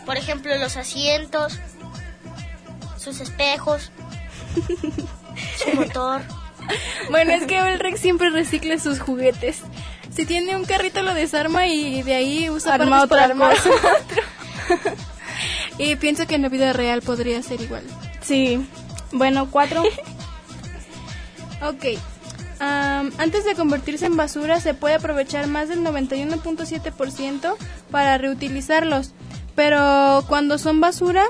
[0.05, 1.59] Por ejemplo, los asientos,
[2.97, 3.91] sus espejos,
[5.57, 6.21] su motor.
[7.11, 9.61] Bueno, es que Ulrich siempre recicla sus juguetes.
[10.15, 14.23] Si tiene un carrito lo desarma y de ahí usa Arma partes para armar otro.
[15.79, 17.83] Y pienso que en la vida real podría ser igual.
[18.21, 18.63] Sí.
[19.11, 19.83] Bueno, cuatro.
[21.61, 21.99] Ok.
[22.61, 27.55] Am, antes de convertirse en basura se puede aprovechar más del 91.7%
[27.91, 29.11] para reutilizarlos,
[29.55, 31.25] pero cuando son basura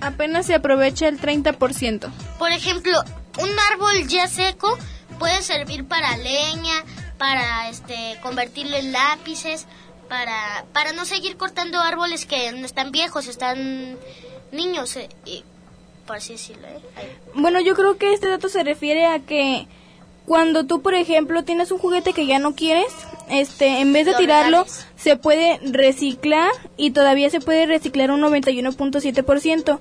[0.00, 2.10] apenas se aprovecha el 30%.
[2.38, 2.92] Por ejemplo,
[3.38, 4.78] un árbol ya seco
[5.18, 6.84] puede servir para leña,
[7.18, 9.66] para este convertirlo en lápices,
[10.08, 13.98] para para no seguir cortando árboles que no están viejos, están
[14.52, 15.44] niños, eh, y,
[16.06, 16.66] por así decirlo.
[16.68, 16.80] ¿eh?
[17.34, 19.68] Bueno, yo creo que este dato se refiere a que
[20.28, 22.92] cuando tú, por ejemplo, tienes un juguete que ya no quieres,
[23.30, 24.66] este, en vez de Lo tirarlo,
[24.96, 29.80] se puede reciclar y todavía se puede reciclar un 91.7%.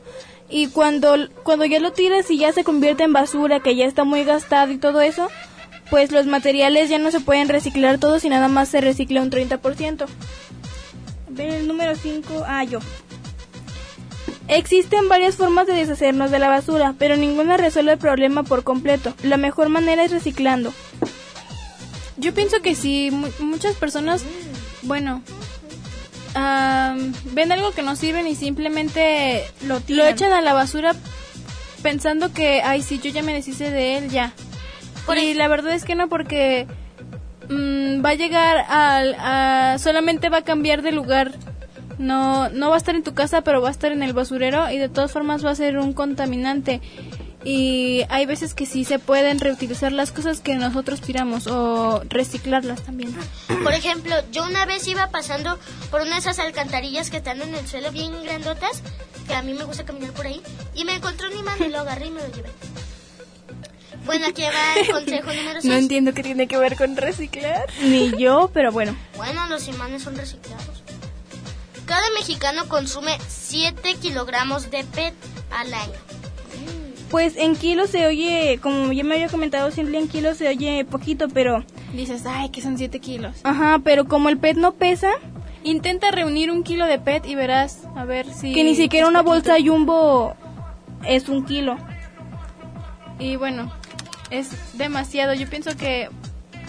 [0.50, 4.06] Y cuando, cuando ya lo tiras y ya se convierte en basura, que ya está
[4.06, 5.30] muy gastado y todo eso,
[5.90, 9.32] pues los materiales ya no se pueden reciclar todos y nada más se recicla un
[9.32, 10.04] 30%.
[10.04, 10.08] A
[11.30, 12.80] ver, el número 5, ah, yo.
[14.48, 19.14] Existen varias formas de deshacernos de la basura, pero ninguna resuelve el problema por completo.
[19.24, 20.74] La mejor manera es reciclando.
[22.18, 24.24] Yo pienso que si muchas personas,
[24.84, 25.22] bueno,
[27.34, 30.96] ven algo que no sirven y simplemente Lo lo echan a la basura
[31.82, 34.34] pensando que, ay, sí, yo ya me deshice de él, ya.
[35.08, 36.68] Por y la verdad es que no, porque
[37.50, 41.32] mm, va a llegar al, a, solamente va a cambiar de lugar.
[41.98, 44.70] No, no va a estar en tu casa, pero va a estar en el basurero
[44.70, 46.82] y de todas formas va a ser un contaminante.
[47.46, 52.82] Y hay veces que sí se pueden reutilizar las cosas que nosotros tiramos o reciclarlas
[52.84, 53.16] también.
[53.64, 55.58] Por ejemplo, yo una vez iba pasando
[55.90, 58.84] por una de esas alcantarillas que están en el suelo bien grandotas,
[59.26, 60.42] que a mí me gusta caminar por ahí,
[60.76, 62.50] y me encontré un imán y lo agarré y me lo llevé.
[64.08, 65.66] Bueno, aquí va el consejo número 6.
[65.66, 67.66] No entiendo qué tiene que ver con reciclar.
[67.84, 68.96] Ni yo, pero bueno.
[69.16, 70.84] Bueno, los imanes son reciclados.
[71.86, 75.14] Cada mexicano consume 7 kilogramos de PET
[75.52, 75.94] al año.
[77.12, 80.84] Pues en kilos se oye, como ya me había comentado, siempre en kilos se oye
[80.84, 81.64] poquito, pero...
[81.94, 83.38] Dices, ay, que son 7 kilos.
[83.44, 85.12] Ajá, pero como el PET no pesa,
[85.68, 88.54] Intenta reunir un kilo de PET y verás, a ver si...
[88.54, 89.50] que ni siquiera una poquito.
[89.50, 90.34] bolsa jumbo
[91.06, 91.78] es un kilo.
[93.20, 93.70] Y bueno,
[94.32, 95.34] es demasiado.
[95.34, 96.10] Yo pienso que...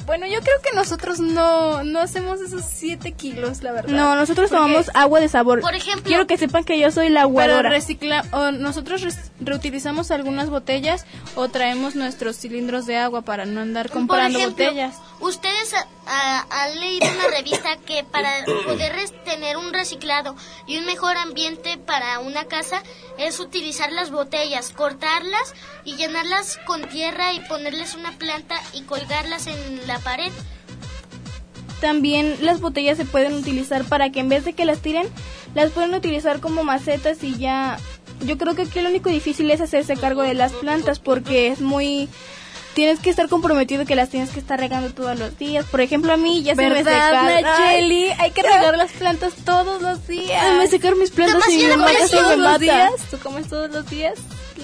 [0.06, 3.90] Bueno, yo creo que nosotros no, no hacemos esos 7 kilos, la verdad.
[3.90, 5.60] No, nosotros Porque- tomamos agua de sabor.
[5.60, 7.68] Por ejemplo- Quiero que sepan que yo soy la Pero aguadora.
[7.68, 9.04] recicla o nosotros
[9.38, 14.64] reutilizamos algunas botellas o traemos nuestros cilindros de agua para no andar comprando Por ejemplo,
[14.64, 14.96] botellas.
[15.20, 15.74] Ustedes
[16.06, 21.76] han leído en la revista que para poder tener un reciclado y un mejor ambiente
[21.76, 22.82] para una casa
[23.18, 25.54] es utilizar las botellas, cortarlas
[25.84, 30.30] y llenarlas con tierra y ponerles una planta y colgarlas en la pared.
[31.80, 35.08] También las botellas se pueden utilizar para que en vez de que las tiren,
[35.54, 37.78] las pueden utilizar como macetas y ya...
[38.20, 41.60] Yo creo que aquí lo único difícil es hacerse cargo de las plantas porque es
[41.60, 42.08] muy...
[42.78, 45.64] Tienes que estar comprometido que las tienes que estar regando todos los días.
[45.66, 47.42] Por ejemplo, a mí ya se me ¿Verdad, secaron.
[47.42, 48.10] Nacheli?
[48.20, 50.40] Hay que regar las plantas todos los días.
[50.40, 52.22] ay, me secar mis plantas y mamá casi presión.
[52.22, 52.58] me todos los mata.
[52.58, 52.92] días.
[53.10, 54.14] ¿Tú comes todos los días?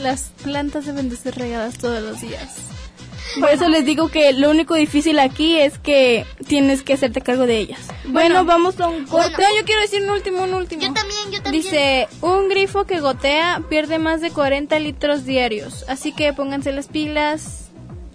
[0.01, 2.55] Las plantas deben de ser regadas todos los días.
[3.41, 7.47] Por eso les digo que lo único difícil aquí es que tienes que hacerte cargo
[7.47, 7.81] de ellas.
[8.05, 9.43] Bueno, vamos a un corte.
[9.43, 10.83] No, yo quiero decir un último, un último.
[10.83, 11.65] Yo también, yo también.
[11.65, 15.85] Dice, un grifo que gotea pierde más de 40 litros diarios.
[15.89, 17.64] Así que pónganse las pilas.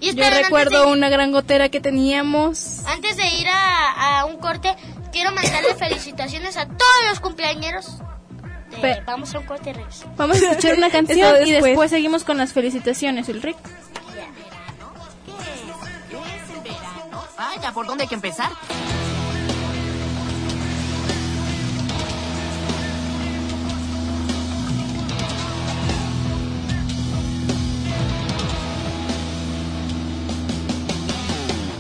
[0.02, 2.80] Y Yo recuerdo de- una gran gotera que teníamos.
[2.86, 4.76] Antes de ir a, a un corte,
[5.12, 7.98] quiero mandarle felicitaciones a todos los cumpleañeros.
[8.82, 10.16] de- vamos a un corte regresamos.
[10.18, 11.64] Vamos a escuchar una canción y después.
[11.64, 13.58] después seguimos con las felicitaciones, Ulrich.
[17.38, 18.50] Vaya, ¿por dónde hay que empezar?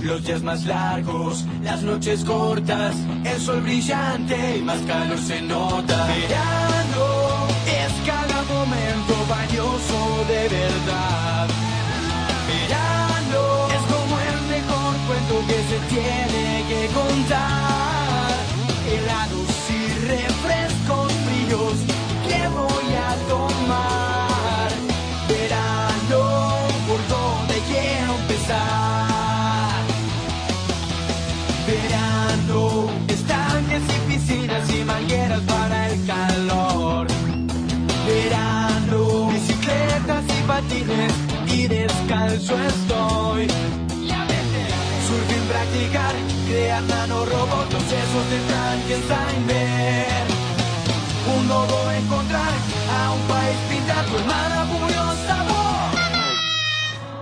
[0.10, 6.07] Los días más largos, las noches cortas, el sol brillante y más calor se nota.
[6.07, 11.47] Verano es cada momento valioso de verdad.
[12.47, 17.68] Verano es como el mejor cuento que se tiene que contar.
[41.47, 43.47] Y descalzo estoy.
[45.08, 46.16] surfing practicar,
[46.47, 50.26] crear nanorobots, los sesos de Frankenstein ver.
[51.36, 52.54] Un nodo encontrar,
[52.97, 55.00] a un país pintar, tu hermana murió.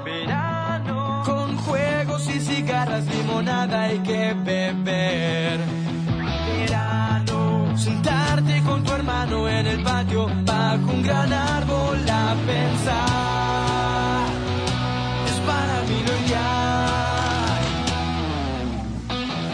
[0.03, 5.59] Verano, con juegos y cigarras, limonada hay que beber.
[6.47, 13.66] Verano, sentarte con tu hermano en el patio, bajo un gran árbol a pensar.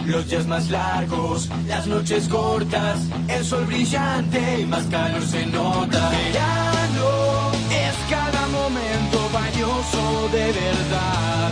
[0.05, 2.99] Los días más largos, las noches cortas,
[3.29, 6.09] el sol brillante y más calor se nota.
[6.09, 11.51] Verano es cada momento valioso de verdad.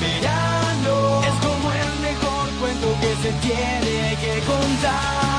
[0.00, 5.32] Verano es como el mejor cuento que se tiene que contar.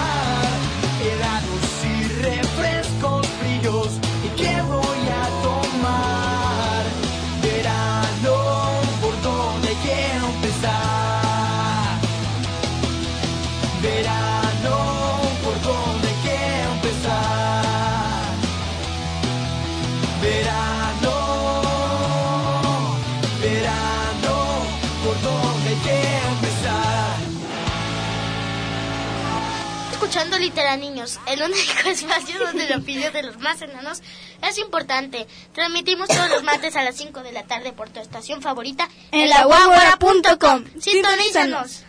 [30.44, 31.58] Escuchando Litera Niños, el único
[31.90, 34.02] espacio donde la opinión de los más enanos
[34.42, 35.26] es importante.
[35.54, 39.30] Transmitimos todos los martes a las 5 de la tarde por tu estación favorita En
[39.30, 40.66] la guaguara.com.
[40.80, 41.84] Sintonízanos.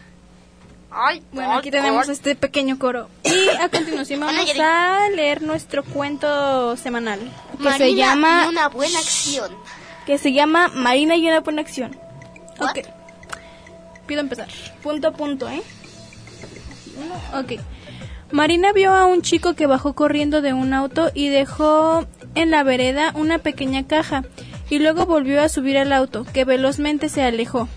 [0.96, 3.10] Ay, Bueno, aquí tenemos este pequeño coro.
[3.24, 7.18] Y a continuación vamos a leer nuestro cuento semanal.
[7.58, 9.56] que Marina se llama- y una buena acción.
[10.06, 11.98] que se llama Marina y una buena acción.
[12.60, 12.70] What?
[12.78, 12.86] Ok.
[14.06, 14.48] Pido empezar.
[14.82, 15.62] Punto a punto, ¿eh?
[17.34, 17.60] Ok.
[18.30, 22.62] Marina vio a un chico que bajó corriendo de un auto y dejó en la
[22.62, 24.24] vereda una pequeña caja
[24.70, 27.68] y luego volvió a subir al auto, que velozmente se alejó.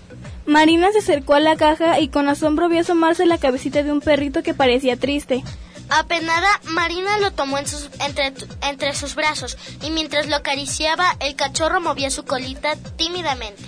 [0.46, 4.00] Marina se acercó a la caja y con asombro vio asomarse la cabecita de un
[4.00, 5.44] perrito que parecía triste.
[5.90, 12.24] Apenada, Marina lo tomó entre sus brazos y mientras lo acariciaba, el cachorro movía su
[12.24, 13.62] colita tímidamente.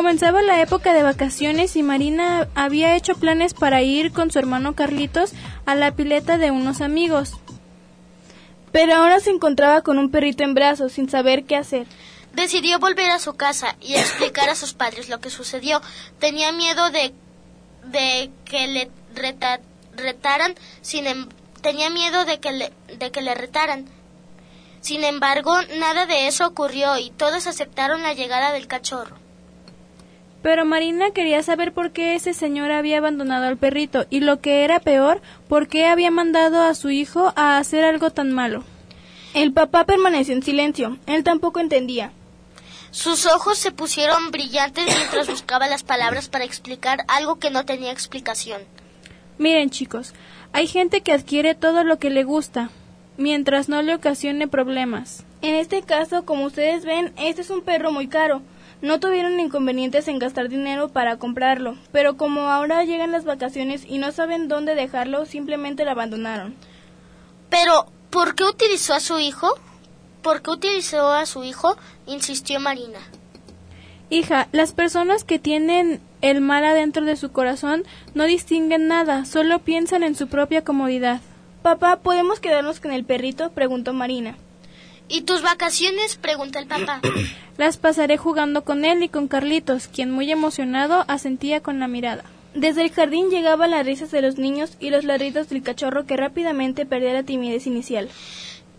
[0.00, 4.74] Comenzaba la época de vacaciones y Marina había hecho planes para ir con su hermano
[4.74, 5.32] Carlitos
[5.64, 7.32] a la pileta de unos amigos.
[8.72, 11.86] Pero ahora se encontraba con un perrito en brazos sin saber qué hacer.
[12.34, 15.80] Decidió volver a su casa y explicar a sus padres lo que sucedió.
[16.18, 17.14] Tenía miedo de,
[17.86, 19.62] de que le reta-
[19.96, 20.56] retaran,
[20.92, 21.28] em-
[21.62, 23.86] tenía miedo de que, le, de que le retaran.
[24.82, 29.24] Sin embargo, nada de eso ocurrió y todos aceptaron la llegada del cachorro.
[30.42, 34.64] Pero Marina quería saber por qué ese señor había abandonado al perrito y lo que
[34.64, 38.64] era peor, por qué había mandado a su hijo a hacer algo tan malo.
[39.34, 40.98] El papá permaneció en silencio.
[41.06, 42.12] Él tampoco entendía.
[42.90, 47.92] Sus ojos se pusieron brillantes mientras buscaba las palabras para explicar algo que no tenía
[47.92, 48.62] explicación.
[49.36, 50.14] Miren chicos,
[50.52, 52.70] hay gente que adquiere todo lo que le gusta,
[53.18, 55.24] mientras no le ocasione problemas.
[55.42, 58.40] En este caso, como ustedes ven, este es un perro muy caro.
[58.82, 63.98] No tuvieron inconvenientes en gastar dinero para comprarlo, pero como ahora llegan las vacaciones y
[63.98, 66.54] no saben dónde dejarlo, simplemente lo abandonaron.
[67.48, 69.48] Pero, ¿por qué utilizó a su hijo?
[70.22, 71.76] ¿Por qué utilizó a su hijo?
[72.06, 72.98] insistió Marina.
[74.10, 79.60] Hija, las personas que tienen el mal adentro de su corazón no distinguen nada, solo
[79.60, 81.20] piensan en su propia comodidad.
[81.62, 83.50] Papá, ¿podemos quedarnos con el perrito?
[83.50, 84.36] preguntó Marina.
[85.08, 86.16] ¿Y tus vacaciones?
[86.16, 87.00] preguntó el papá.
[87.56, 92.24] Las pasaré jugando con él y con Carlitos, quien muy emocionado asentía con la mirada.
[92.54, 96.16] Desde el jardín llegaban las risas de los niños y los ladridos del cachorro que
[96.16, 98.08] rápidamente perdía la timidez inicial.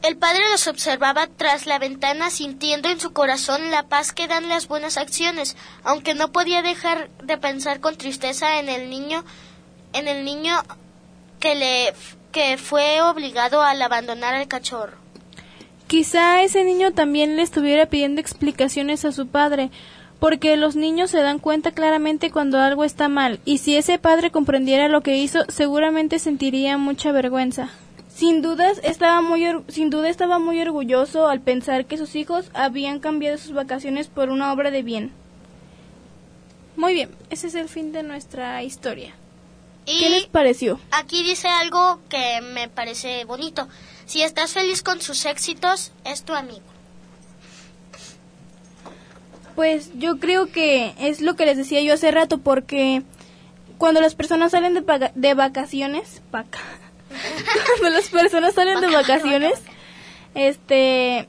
[0.04, 4.48] El padre los observaba tras la ventana sintiendo en su corazón la paz que dan
[4.48, 9.24] las buenas acciones, aunque no podía dejar de pensar con tristeza en el niño,
[9.94, 10.56] en el niño
[11.40, 11.94] que le
[12.32, 14.98] que fue obligado al abandonar al cachorro.
[15.88, 19.72] Quizá ese niño también le estuviera pidiendo explicaciones a su padre,
[20.20, 24.32] porque los niños se dan cuenta claramente cuando algo está mal, y si ese padre
[24.32, 27.70] comprendiera lo que hizo, seguramente sentiría mucha vergüenza.
[28.14, 33.00] Sin dudas estaba muy sin duda estaba muy orgulloso al pensar que sus hijos habían
[33.00, 35.12] cambiado sus vacaciones por una obra de bien.
[36.76, 39.14] Muy bien, ese es el fin de nuestra historia.
[39.86, 40.80] Y ¿Qué les pareció?
[40.92, 43.68] aquí dice algo que me parece bonito.
[44.08, 46.62] Si estás feliz con sus éxitos, es tu amigo.
[49.56, 53.04] Pues yo creo que es lo que les decía yo hace rato porque
[53.78, 56.60] cuando las personas salen de, paga- de vacaciones, vaca.
[57.80, 59.54] cuando las personas salen de vacaciones,
[60.36, 61.28] este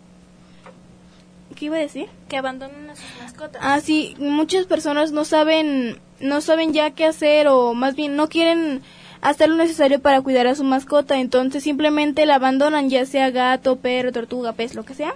[1.56, 2.06] ¿qué iba a decir?
[2.28, 3.60] Que abandonan a sus mascotas.
[3.64, 8.28] Ah, sí, muchas personas no saben, no saben ya qué hacer o más bien no
[8.28, 8.82] quieren
[9.20, 13.76] hacer lo necesario para cuidar a su mascota, entonces simplemente la abandonan, ya sea gato,
[13.76, 15.14] perro, tortuga, pez, lo que sea.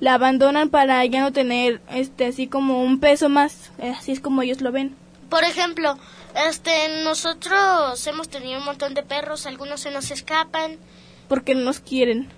[0.00, 4.20] La abandonan para ya no tener este así como un peso más, eh, así es
[4.20, 4.94] como ellos lo ven.
[5.30, 5.98] Por ejemplo,
[6.48, 6.70] este,
[7.02, 10.76] nosotros hemos tenido un montón de perros, algunos se nos escapan
[11.28, 12.28] Porque no nos quieren.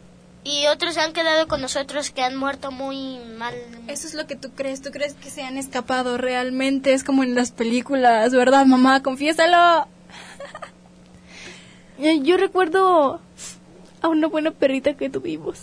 [0.44, 3.54] y otros han quedado con nosotros que han muerto muy mal.
[3.88, 4.80] Eso es lo que tú crees.
[4.80, 6.94] ¿Tú crees que se han escapado realmente?
[6.94, 9.02] Es como en las películas, ¿verdad, mamá?
[9.02, 9.86] Confiésalo.
[11.98, 13.20] Eh, Yo recuerdo
[14.02, 15.58] a una buena perrita que tuvimos.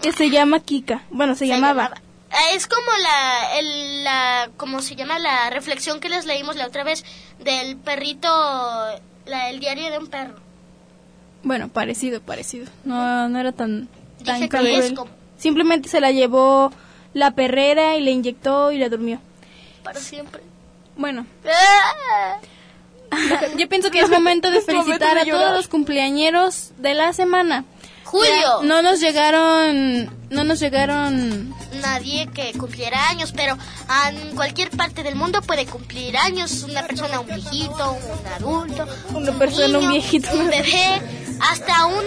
[0.00, 1.02] Que se llama Kika.
[1.10, 1.84] Bueno, se, Se llamaba.
[1.84, 2.00] llamaba.
[2.30, 5.18] Ah, Es como la, el, la, ¿cómo se llama?
[5.18, 7.04] La reflexión que les leímos la otra vez
[7.38, 8.28] del perrito,
[9.26, 10.34] la, el diario de un perro.
[11.42, 12.66] Bueno, parecido, parecido.
[12.84, 13.88] No, no era tan,
[14.24, 14.94] tan cruel.
[14.94, 16.72] como Simplemente se la llevó
[17.14, 19.20] la perrera y le inyectó y la durmió.
[19.84, 20.40] para siempre.
[20.96, 22.38] Bueno, Ah.
[23.56, 27.12] Yo pienso que es momento de momento felicitar de a todos los cumpleañeros de la
[27.12, 27.64] semana.
[28.04, 28.62] Julio.
[28.64, 33.56] No nos llegaron, no nos llegaron Nadie que cumpliera años, pero
[34.10, 36.62] en cualquier parte del mundo puede cumplir años.
[36.64, 40.28] Una persona, un viejito, un adulto, Una persona, un viejito.
[40.34, 41.00] un bebé,
[41.40, 42.04] hasta un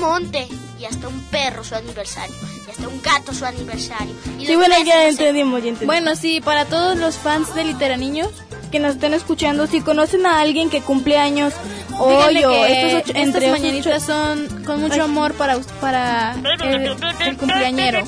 [0.00, 0.46] monte
[0.78, 2.36] y hasta un perro su aniversario
[2.66, 4.14] y hasta un gato su aniversario.
[4.38, 5.86] Y Sí, bueno, ya entendimos, ya entendimos.
[5.86, 8.30] Bueno, sí, para todos los fans de Literaniños,
[8.68, 11.54] que nos estén escuchando, si conocen a alguien que cumple años
[11.98, 17.36] hoy o estos ocho- estas entre mañanitas son con mucho amor para, para el, el
[17.36, 18.04] cumpleañero.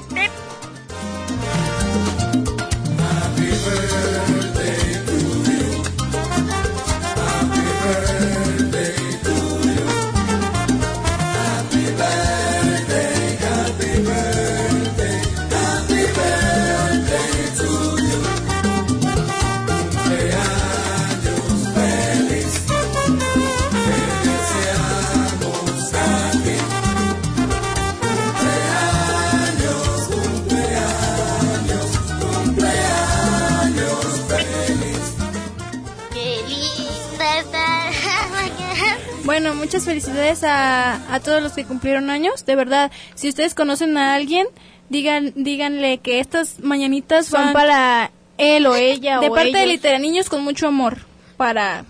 [40.01, 42.45] Felicidades a, a todos los que cumplieron años.
[42.47, 44.47] De verdad, si ustedes conocen a alguien,
[44.89, 49.65] digan, díganle que estas mañanitas son van para él o ella de o parte de
[49.65, 49.75] ellos.
[49.75, 50.99] Literaniños con mucho amor
[51.37, 51.85] para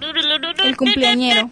[0.65, 1.51] el cumpleañero.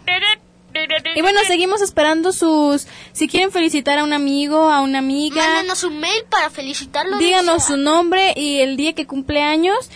[1.15, 2.87] Y bueno, seguimos esperando sus...
[3.11, 7.17] Si quieren felicitar a un amigo, a una amiga, Mándenos un mail para felicitarlo.
[7.17, 9.89] díganos su nombre y el día que cumple años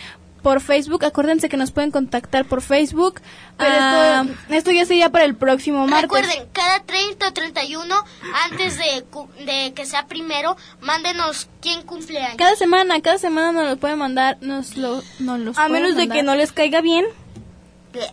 [0.44, 1.04] por Facebook.
[1.04, 3.20] Acuérdense que nos pueden contactar por Facebook.
[3.56, 6.02] Pero Ah, esto, esto ya sería para el próximo martes.
[6.02, 7.94] Recuerden, cada 30 o 31,
[8.50, 12.36] antes de, cu- de que sea primero, mándenos quién cumple años.
[12.36, 16.08] cada semana, cada semana nos lo pueden mandar, nos lo, nos los a menos de
[16.08, 17.04] que no les caiga bien,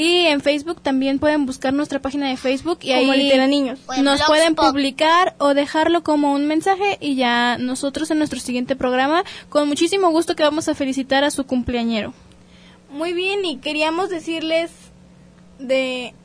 [0.01, 4.23] Y en Facebook también pueden buscar nuestra página de Facebook y Como ahí en nos
[4.23, 9.67] pueden publicar o dejarlo como un mensaje y ya nosotros en nuestro siguiente programa con
[9.67, 12.15] muchísimo gusto que vamos a felicitar a su cumpleañero.
[12.89, 14.71] Muy bien, y queríamos decirles
[15.59, 16.15] de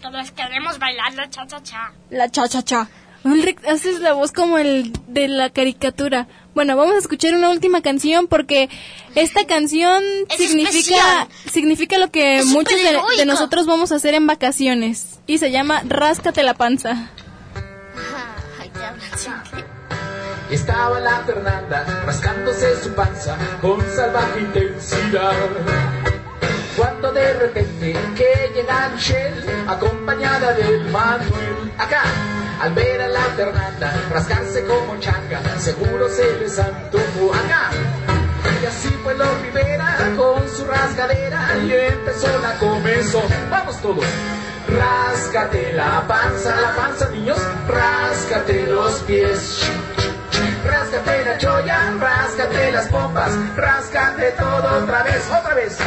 [0.00, 1.94] Todos queremos bailar la cha-cha-cha.
[2.10, 2.88] La cha cha cha.
[3.24, 6.28] Ulrich, haces la voz como el de la caricatura.
[6.54, 8.68] Bueno, vamos a escuchar una última canción porque
[9.14, 11.28] esta canción Es significa especial.
[11.52, 15.82] significa lo que Es muchos de, nosotros vamos a hacer en vacaciones y se llama
[15.84, 17.10] Ráscate la panza.
[20.50, 25.32] Estaba la Fernanda rascándose su panza con salvaje intensidad.
[26.76, 31.72] Cuando de repente que llega Michelle acompañada del Manuel.
[31.78, 32.02] Acá,
[32.60, 37.32] al ver a la Fernanda rascarse como changa, seguro se les antojó.
[37.32, 37.70] Acá,
[38.60, 43.22] y así fue lo Rivera con su rasgadera y empezó la comezón.
[43.50, 44.04] Vamos todos.
[44.68, 49.60] Ráscate la panza, la panza niños, ráscate los pies.
[50.64, 55.78] Ráscate la cholla, ráscate las pompas, ráscate todo otra vez, otra vez.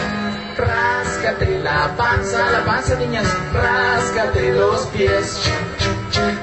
[0.55, 5.41] Ráscate la panza, la panza niñas, ráscate los pies.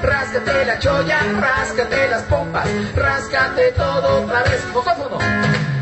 [0.01, 4.65] Ráscate la cholla, ráscate las pompas, ráscate todo otra vez.
[4.73, 5.74] Mocófono.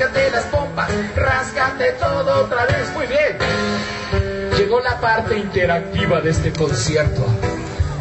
[0.00, 2.90] Ráscate las pompas, ráscate todo otra vez.
[2.94, 3.36] Muy bien.
[4.56, 7.26] Llegó la parte interactiva de este concierto.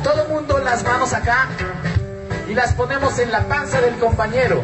[0.02, 1.48] Todo mundo las manos acá
[2.48, 4.64] y las ponemos en la panza del compañero.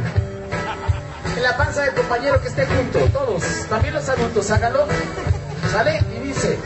[1.36, 4.88] En la panza del compañero que esté junto, todos, también los adultos, háganlo.
[5.74, 6.02] ¿Sale?
[6.16, 6.58] Y dice,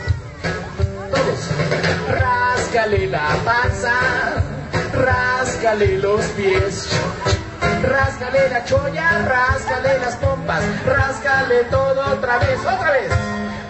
[1.10, 3.92] todos, ráscale la panza,
[4.94, 6.88] ráscale los pies.
[7.82, 13.10] Ráscale la cholla, ráscale las pompas, ráscale todo otra vez, otra vez.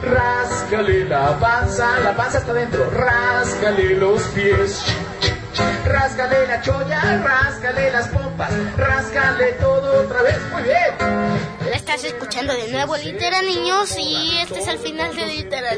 [0.03, 4.83] Ráscale la panza, la panza está dentro, ráscale los pies.
[5.85, 11.41] Ráscale la cholla, ráscale las pompas, ráscale todo otra vez, muy bien.
[11.69, 15.71] La estás escuchando de nuevo, Litera Niños, y este es el final de Litera.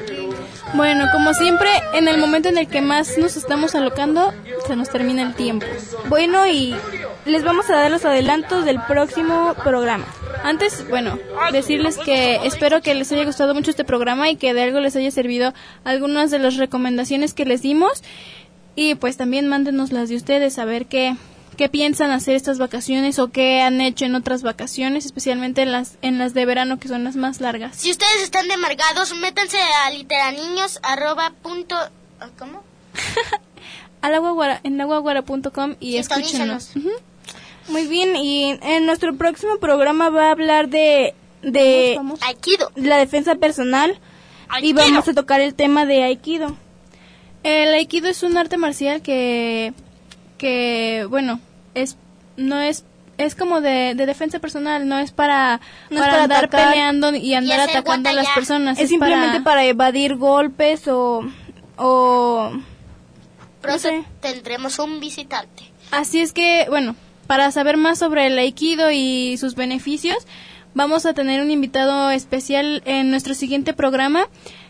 [0.75, 4.33] Bueno, como siempre, en el momento en el que más nos estamos alocando,
[4.67, 5.67] se nos termina el tiempo.
[6.07, 6.77] Bueno, y
[7.25, 10.07] les vamos a dar los adelantos del próximo programa.
[10.43, 11.19] Antes, bueno,
[11.53, 14.97] decirles que espero que les haya gustado mucho este programa y que de algo les
[14.97, 15.55] haya servido
[15.85, 18.03] algunas de las recomendaciones que les dimos.
[18.75, 21.15] Y pues también mándenos las de ustedes, a ver qué,
[21.57, 25.99] qué piensan hacer estas vacaciones o qué han hecho en otras vacaciones, especialmente en las,
[26.03, 27.77] en las de verano que son las más largas.
[27.77, 31.77] Si ustedes están demargados, métanse a literaniños arroba punto...
[32.39, 32.63] ¿Cómo?
[34.01, 36.73] Aguaguara, en aguaguara.com y escúchenos.
[37.69, 42.71] Muy bien, y en nuestro próximo programa va a hablar de, de Aikido.
[42.75, 43.99] la defensa personal
[44.61, 46.57] y vamos a tocar el tema de Aikido.
[47.43, 49.73] El aikido es un arte marcial que,
[50.39, 51.41] que bueno,
[51.75, 51.97] es
[52.37, 52.85] no es
[53.19, 55.61] es como de, de defensa personal, no es para,
[55.91, 56.71] No es para para andar atacar.
[56.71, 58.79] peleando y andar atacando a las personas.
[58.79, 59.65] Es simplemente para...
[59.65, 61.23] evadir golpes o,
[61.77, 62.53] o
[63.61, 64.05] Pronto sé.
[64.21, 65.65] tendremos un visitante.
[65.91, 66.97] Así es que, bueno,
[67.33, 70.19] para saber más sobre el aikido y sus beneficios,
[70.75, 74.29] vamos a tener un invitado especial en nuestro siguiente programa.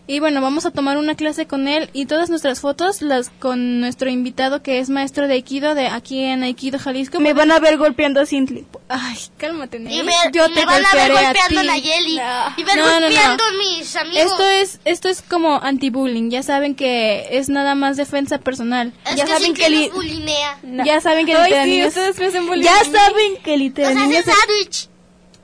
[0.08, 3.80] Y bueno, vamos a tomar una clase con él y todas nuestras fotos las con
[3.80, 7.20] nuestro invitado que es maestro de aikido de aquí en Aikido Jalisco.
[7.20, 8.66] me van a ver golpeando a Sintli.
[8.88, 10.02] Ay, cálmate, Y Ney.
[10.02, 11.66] ver, Yo me te van a ver a golpeando a ti.
[11.68, 12.16] Nayeli.
[12.16, 12.54] No.
[12.56, 13.06] Y ver No, no, no.
[13.06, 14.24] golpeando a mis amigos.
[14.32, 16.30] Esto es esto es como anti-bullying.
[16.30, 18.92] Ya saben que es nada más defensa personal.
[19.06, 20.58] Es ya que saben que li- nos bulinea.
[20.84, 23.58] ya saben que Ay, literal sí, ustedes me hacen bullying Ya a saben que Nos
[23.60, 24.88] literal hacen niños- sándwich.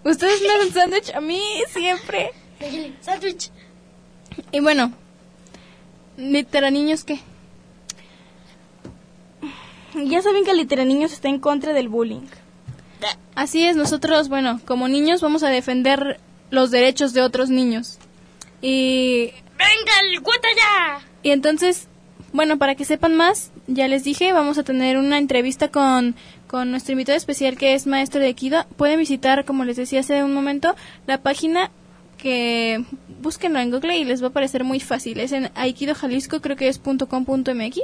[0.05, 1.41] Ustedes me hacen sándwich a mí
[1.73, 2.33] siempre.
[2.61, 3.51] Nayeli, Sándwich.
[4.53, 4.93] Y bueno,
[6.17, 7.21] literal niños qué?
[9.95, 12.27] Ya saben que Litera Niños está en contra del bullying.
[13.35, 16.21] Así es, nosotros, bueno, como niños vamos a defender
[16.51, 17.99] los derechos de otros niños.
[18.61, 21.07] Y ¡Venga, el guata ya!
[21.23, 21.89] Y entonces,
[22.33, 26.17] bueno, para que sepan más, ya les dije, vamos a tener una entrevista con,
[26.47, 28.67] con nuestro invitado especial que es maestro de Aikido.
[28.77, 30.75] Pueden visitar, como les decía hace un momento,
[31.07, 31.71] la página
[32.19, 32.85] que
[33.23, 35.21] búsquenlo en Google y les va a parecer muy fácil.
[35.21, 37.81] Es en Aikido Jalisco, creo que es .com.mx.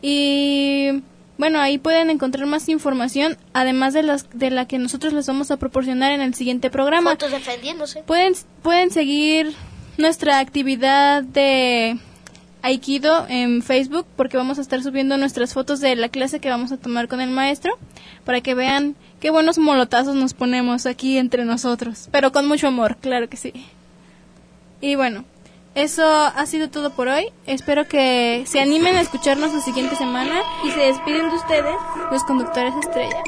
[0.00, 1.02] Y
[1.36, 5.50] bueno, ahí pueden encontrar más información, además de, las, de la que nosotros les vamos
[5.50, 7.10] a proporcionar en el siguiente programa.
[7.12, 8.02] Fotos defendiéndose.
[8.02, 9.52] Pueden, pueden seguir
[9.98, 11.98] nuestra actividad de
[12.62, 16.72] Aikido en Facebook porque vamos a estar subiendo nuestras fotos de la clase que vamos
[16.72, 17.78] a tomar con el maestro
[18.24, 22.96] para que vean qué buenos molotazos nos ponemos aquí entre nosotros, pero con mucho amor,
[22.96, 23.52] claro que sí.
[24.80, 25.24] Y bueno,
[25.74, 27.32] eso ha sido todo por hoy.
[27.46, 31.74] Espero que se animen a escucharnos la siguiente semana Y se despiden de ustedes,
[32.12, 33.22] los conductores estrella.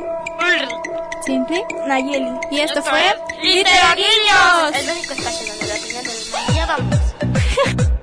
[1.24, 1.64] Simple.
[1.88, 2.38] Nayeli.
[2.52, 3.02] Y esto fue
[3.42, 4.74] ¡Literaguillos!
[4.74, 6.54] El único espacio donde la opinión del mundo.
[6.54, 7.86] Ya vamos.